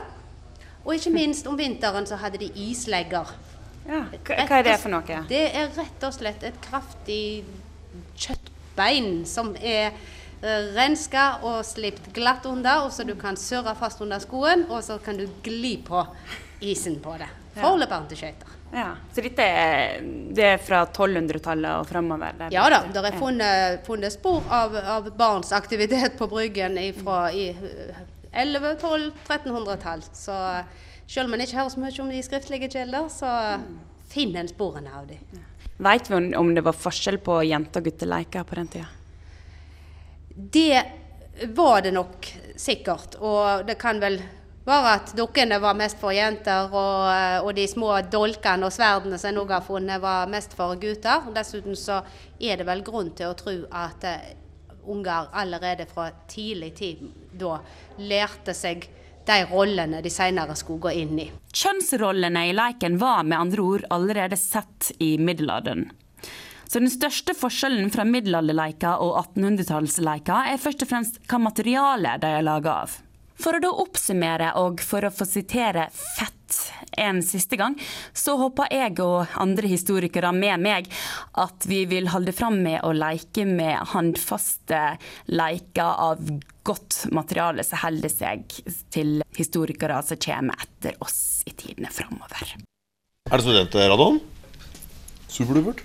Og 0.84 0.96
ikke 0.96 1.14
minst 1.16 1.48
om 1.48 1.58
vinteren 1.60 2.08
så 2.08 2.20
hadde 2.20 2.42
de 2.42 2.52
islegger. 2.68 3.32
Ja, 3.88 4.04
hva 4.28 4.60
er 4.60 4.68
det 4.68 4.76
for 4.82 4.92
noe? 4.92 5.24
Det 5.30 5.44
er 5.56 5.72
rett 5.78 6.04
og 6.04 6.14
slett 6.16 6.44
et 6.44 6.60
kraftig 6.64 7.46
kjøttbein 8.20 9.22
som 9.28 9.54
er 9.56 9.94
eh, 9.94 10.68
renska 10.76 11.28
og 11.48 11.62
slipt 11.68 12.12
glatt 12.16 12.46
under, 12.50 12.84
og 12.84 12.92
så 12.92 13.08
du 13.08 13.16
kan 13.20 13.40
surre 13.40 13.76
fast 13.80 14.04
under 14.04 14.20
skoen, 14.24 14.68
og 14.68 14.84
så 14.84 15.00
kan 15.04 15.20
du 15.20 15.28
gli 15.44 15.78
på 15.88 16.04
isen 16.68 17.00
på 17.04 17.16
det. 17.22 17.30
Skøyter. 17.62 18.54
Ja, 18.74 18.90
Så 19.16 19.22
dette 19.24 19.40
er, 19.48 20.02
det 20.36 20.44
er 20.44 20.58
fra 20.60 20.82
1200-tallet 20.86 21.72
og 21.80 21.86
framover? 21.88 22.34
er 22.48 22.52
Ja 22.52 22.66
da, 22.70 22.82
det 22.92 23.04
er 23.06 23.18
funnet, 23.18 23.86
funnet 23.88 24.12
spor 24.12 24.44
av, 24.52 24.76
av 24.76 25.08
barns 25.18 25.52
aktivitet 25.56 26.18
på 26.20 26.28
Bryggen 26.28 26.76
fra 27.04 27.32
i 27.32 27.50
eh, 27.54 28.02
11-, 28.34 28.76
12-, 28.82 29.12
1300-tall. 29.28 30.04
Så 30.14 30.36
selv 31.08 31.28
om 31.30 31.34
en 31.38 31.42
ikke 31.46 31.58
hører 31.62 31.70
så 31.74 31.80
mye 31.80 32.02
om 32.04 32.10
de 32.12 32.22
skriftlige 32.24 32.70
kilder, 32.76 33.08
så 33.10 33.32
finner 34.12 34.44
en 34.44 34.52
sporene 34.52 34.92
av 34.94 35.08
de. 35.08 35.18
Vet 35.78 36.10
vi 36.12 36.16
om- 36.16 36.34
om 36.36 36.54
det 36.56 36.64
var 36.66 36.74
forskjell 36.74 37.18
på 37.24 37.40
jente- 37.48 37.78
og 37.80 37.86
gutteleker 37.88 38.44
på 38.44 38.56
den 38.56 38.68
tida? 38.68 38.88
Det 40.36 40.84
var 41.56 41.82
det 41.82 41.94
nok 41.94 42.26
sikkert. 42.58 43.16
Og 43.22 43.66
det 43.68 43.78
kan 43.80 44.00
vel 44.02 44.20
være 44.68 44.96
at 45.00 45.14
dukkene 45.18 45.60
var 45.64 45.78
mest 45.80 46.00
for 46.02 46.16
jenter, 46.16 46.68
og, 46.72 47.46
og 47.46 47.54
de 47.56 47.68
små 47.70 47.94
dolkene 48.12 48.68
og 48.68 48.76
sverdene 48.76 49.20
som 49.20 49.32
jeg 49.32 49.38
nå 49.38 49.46
har 49.52 49.64
funnet, 49.66 50.02
var 50.04 50.30
mest 50.32 50.56
for 50.58 50.76
gutter. 50.80 51.30
Dessuten 51.36 51.78
så 51.80 52.02
er 52.40 52.60
det 52.60 52.68
vel 52.68 52.84
grunn 52.86 53.14
til 53.18 53.32
å 53.32 53.38
tro 53.40 53.56
at 53.72 54.08
eh, 54.08 54.36
unger 54.88 55.32
allerede 55.36 55.88
fra 55.90 56.10
tidlig 56.30 56.74
tid 56.78 57.04
da 57.38 57.58
lærte 58.00 58.56
seg 58.56 58.88
de 59.28 59.38
rollene 59.50 60.00
de 60.04 60.12
senere 60.12 60.56
skulle 60.56 60.88
gå 60.88 60.94
inn 61.02 61.18
i. 61.20 61.30
Kjønnsrollene 61.52 62.46
i 62.48 62.54
leiken 62.56 63.00
var 63.02 63.26
med 63.28 63.40
andre 63.40 63.64
ord 63.64 63.88
allerede 63.92 64.40
sett 64.40 64.94
i 65.04 65.18
middelalderen. 65.20 65.90
Så 66.68 66.82
den 66.84 66.92
største 66.92 67.36
forskjellen 67.36 67.92
fra 67.94 68.04
middelalderleiker 68.08 69.04
og 69.04 69.16
1800-tallsleiker 69.36 70.52
er 70.52 70.60
først 70.60 70.84
og 70.84 70.90
fremst 70.90 71.20
hva 71.28 71.40
materiale 71.40 72.18
de 72.20 72.32
er 72.40 72.44
laga 72.44 72.82
av. 72.84 72.96
For 73.38 73.58
å 73.58 73.62
da 73.62 73.70
oppsummere 73.84 74.54
og 74.62 74.82
for 74.84 75.06
å 75.06 75.14
få 75.14 75.28
sitere 75.30 75.88
Fett 75.94 76.34
en 76.98 77.20
siste 77.24 77.58
gang, 77.60 77.76
så 78.16 78.38
håper 78.40 78.72
jeg 78.74 78.96
og 79.04 79.34
andre 79.38 79.70
historikere 79.70 80.32
med 80.34 80.64
meg 80.64 80.88
at 81.38 81.68
vi 81.70 81.84
vil 81.90 82.08
holde 82.14 82.34
fram 82.36 82.62
med 82.64 82.80
å 82.88 82.94
leke 82.96 83.46
med 83.46 83.92
håndfaste 83.92 84.80
leker 85.30 86.02
av 86.08 86.24
godt 86.68 87.04
materiale 87.16 87.66
som 87.68 87.84
holder 87.84 88.12
seg 88.12 88.48
til 88.94 89.22
historikere 89.38 90.00
som 90.08 90.20
kommer 90.24 90.64
etter 90.64 90.98
oss 91.04 91.44
i 91.46 91.54
tidene 91.54 91.92
framover. 91.94 92.56
Er 93.28 93.36
det 93.36 93.44
studentradioen? 93.44 94.22
Superdupert. 95.28 95.84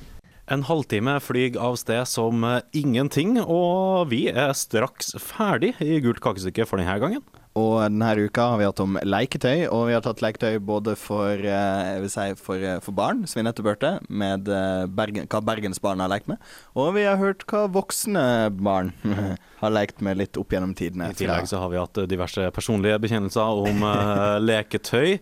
En 0.52 0.64
halvtime 0.66 1.16
flyg 1.22 1.56
av 1.60 1.76
sted 1.80 2.02
som 2.10 2.42
eh, 2.44 2.62
ingenting, 2.76 3.36
og 3.40 4.10
vi 4.10 4.26
er 4.30 4.50
straks 4.58 5.14
ferdig 5.22 5.72
i 5.82 6.00
Gult 6.02 6.20
kakestykke 6.22 6.66
for 6.68 6.82
denne 6.82 6.98
gangen. 7.02 7.22
Og 7.58 7.82
denne 7.84 8.08
uka 8.16 8.46
har 8.52 8.60
vi 8.60 8.64
hatt 8.64 8.80
om 8.80 8.96
leketøy, 9.04 9.66
og 9.68 9.84
vi 9.90 9.96
har 9.96 10.04
tatt 10.04 10.22
leketøy 10.24 10.56
både 10.64 10.94
for, 10.96 11.36
eh, 11.36 11.80
jeg 11.92 12.00
vil 12.00 12.12
si 12.12 12.26
for, 12.40 12.56
eh, 12.56 12.80
for 12.80 12.96
barn, 12.96 13.26
som 13.26 13.40
vi 13.40 13.44
nettopp 13.44 13.68
hørte, 13.74 13.92
med 14.08 14.48
eh, 14.48 14.86
Bergen, 14.86 15.28
hva 15.28 15.42
bergensbarn 15.44 16.00
har 16.00 16.08
lekt 16.08 16.28
med. 16.28 16.40
Og 16.74 16.94
vi 16.96 17.04
har 17.04 17.20
hørt 17.20 17.44
hva 17.46 17.66
voksne 17.68 18.24
barn 18.56 18.94
har 19.62 19.70
lekt 19.70 20.00
med 20.00 20.16
litt 20.16 20.40
opp 20.40 20.48
gjennom 20.48 20.74
tidene. 20.74 21.10
I 21.12 21.18
tillegg 21.18 21.46
så 21.50 21.60
har 21.60 21.68
vi 21.68 21.80
hatt 21.80 22.02
diverse 22.08 22.48
personlige 22.56 22.98
bekjennelser 23.04 23.62
om 23.68 23.84
leketøy. 24.48 25.18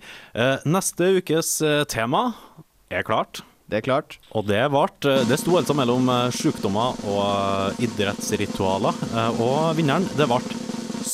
Neste 0.71 1.14
ukes 1.19 1.59
tema 1.90 2.29
er 2.90 3.03
klart. 3.03 3.43
Det 3.71 3.79
er 3.79 3.87
klart. 3.87 4.19
Og 4.35 4.47
det, 4.47 4.62
vart, 4.71 5.05
eh, 5.07 5.23
det 5.27 5.38
sto 5.38 5.59
altså 5.59 5.75
mellom 5.79 6.07
sykdommer 6.35 6.99
og 7.11 7.83
idrettsritualer. 7.83 9.07
Og 9.38 9.77
vinneren, 9.79 10.07
det 10.19 10.27
ble 10.31 10.43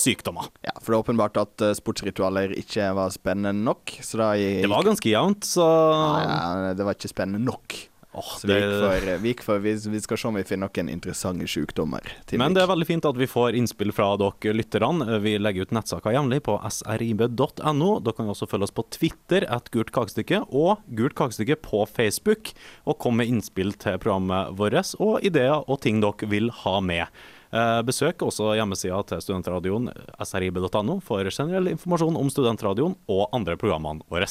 sykdommer. 0.07 0.49
Ja, 0.67 0.75
for 0.81 0.93
det 0.93 0.99
er 0.99 1.05
åpenbart 1.05 1.43
at 1.43 1.67
eh, 1.67 1.75
sportsritualer 1.79 2.55
ikke 2.59 2.89
var 2.97 3.13
spennende 3.15 3.67
nok. 3.67 3.99
Så 4.01 4.23
da 4.23 4.33
gikk 4.39 4.65
Det 4.65 4.73
var 4.73 4.89
ganske 4.89 5.13
jevnt, 5.13 5.51
så 5.51 5.67
ja, 5.67 6.73
det 6.79 6.87
var 6.87 6.99
ikke 6.99 7.13
spennende 7.13 7.45
nok. 7.47 7.79
Oh, 8.17 8.39
Så 8.41 8.49
vi 8.49 8.55
gikk 8.57 8.71
for, 8.81 9.19
vi, 9.21 9.29
gikk 9.29 9.43
for 9.45 9.61
vi, 9.61 9.73
vi 9.93 9.99
skal 10.01 10.17
se 10.17 10.29
om 10.31 10.37
vi 10.39 10.45
finner 10.49 10.71
noen 10.71 10.89
interessante 10.89 11.45
sykdommer. 11.53 12.07
Men 12.41 12.57
det 12.57 12.63
er 12.63 12.71
veldig 12.71 12.87
fint 12.89 13.09
at 13.09 13.19
vi 13.21 13.29
får 13.29 13.59
innspill 13.59 13.93
fra 13.93 14.07
dere 14.17 14.55
lytterne. 14.57 15.19
Vi 15.21 15.35
legger 15.37 15.69
ut 15.69 15.75
nettsaker 15.77 16.17
jevnlig 16.17 16.41
på 16.47 16.57
srib.no. 16.65 17.91
Dere 18.01 18.17
kan 18.17 18.33
også 18.33 18.49
følge 18.49 18.71
oss 18.71 18.73
på 18.73 18.87
Twitter 18.97 19.45
at 19.53 19.69
Gult 19.75 19.93
kakestykke 19.93 20.47
og 20.49 20.81
Gult 20.97 21.19
kakestykke 21.19 21.59
på 21.61 21.85
Facebook. 21.93 22.55
Og 22.89 22.97
komme 23.05 23.21
med 23.21 23.35
innspill 23.35 23.77
til 23.77 24.01
programmet 24.01 24.57
vårt 24.57 24.97
og 24.97 25.21
ideer 25.21 25.61
og 25.69 25.83
ting 25.85 26.01
dere 26.01 26.33
vil 26.33 26.49
ha 26.65 26.79
med. 26.81 27.13
Eh, 27.53 27.81
Besøk 27.87 28.27
også 28.27 28.55
hjemmesida 28.59 28.99
til 29.11 29.23
studentradioen 29.25 29.91
srib.no 30.25 31.01
for 31.05 31.31
generell 31.31 31.73
informasjon 31.75 32.19
om 32.19 32.33
studentradioen 32.33 32.99
og 33.07 33.27
andre 33.37 33.59
programmene 33.61 34.07
våre. 34.11 34.29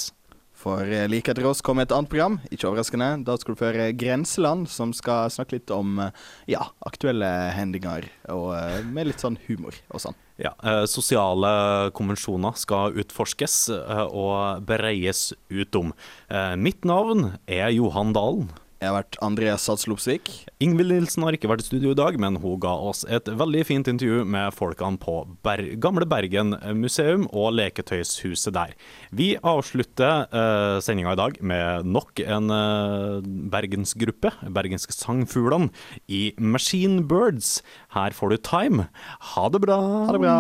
For 0.56 0.88
eh, 0.88 1.08
like 1.12 1.34
etter 1.34 1.46
oss 1.48 1.62
kommer 1.66 1.86
et 1.86 1.94
annet 1.94 2.10
program, 2.12 2.38
ikke 2.50 2.70
overraskende. 2.70 3.10
Da 3.28 3.36
skal 3.40 3.54
du 3.56 3.60
føre 3.60 3.74
høre 3.76 3.96
Grenseland, 4.00 4.70
som 4.72 4.94
skal 4.96 5.32
snakke 5.34 5.58
litt 5.58 5.74
om 5.74 6.00
eh, 6.02 6.26
ja, 6.56 6.64
aktuelle 6.88 7.28
hendinger, 7.56 8.08
og 8.32 8.56
med 8.88 9.12
litt 9.12 9.24
sånn 9.24 9.38
humor 9.50 9.76
og 9.92 10.04
sånn. 10.08 10.18
Ja, 10.42 10.52
eh, 10.64 10.84
Sosiale 10.92 11.92
konvensjoner 11.96 12.58
skal 12.60 12.96
utforskes 13.04 13.70
og 13.72 14.66
bereies 14.68 15.30
ut 15.52 15.80
om. 15.80 15.94
Eh, 16.30 16.56
mitt 16.60 16.88
navn 16.88 17.36
er 17.48 17.72
Johan 17.76 18.16
Dalen. 18.16 18.50
Jeg 18.82 18.90
har 18.92 18.96
vært 18.98 19.16
Andreas 19.24 19.64
Satslopsvik. 19.70 20.30
Ingvild 20.64 20.92
Nilsen 20.92 21.24
har 21.24 21.36
ikke 21.36 21.48
vært 21.48 21.64
i 21.64 21.68
studio 21.70 21.94
i 21.94 21.98
dag, 21.98 22.18
men 22.20 22.36
hun 22.44 22.58
ga 22.60 22.74
oss 22.90 23.06
et 23.08 23.30
veldig 23.32 23.62
fint 23.68 23.88
intervju 23.88 24.26
med 24.28 24.52
folkene 24.56 25.00
på 25.00 25.22
Ber 25.48 25.64
Gamle 25.82 26.08
Bergen 26.10 26.52
museum 26.76 27.24
og 27.32 27.54
leketøyshuset 27.56 28.52
der. 28.58 28.74
Vi 29.16 29.30
avslutter 29.40 30.28
uh, 30.28 30.82
sendinga 30.84 31.16
i 31.16 31.22
dag 31.22 31.40
med 31.40 31.88
nok 31.88 32.20
en 32.26 32.52
eh, 32.52 33.30
bergensgruppe, 33.54 34.34
bergenske 34.56 34.96
sangfuglene, 34.96 35.72
i 36.12 36.34
Machine 36.38 37.06
Birds. 37.08 37.62
Her 37.96 38.16
får 38.16 38.36
du 38.36 38.44
Time. 38.44 38.90
Ha 39.36 39.48
det 39.50 39.64
bra. 39.64 39.80
Ha 40.10 40.18
det 40.18 40.22
bra. 40.26 40.38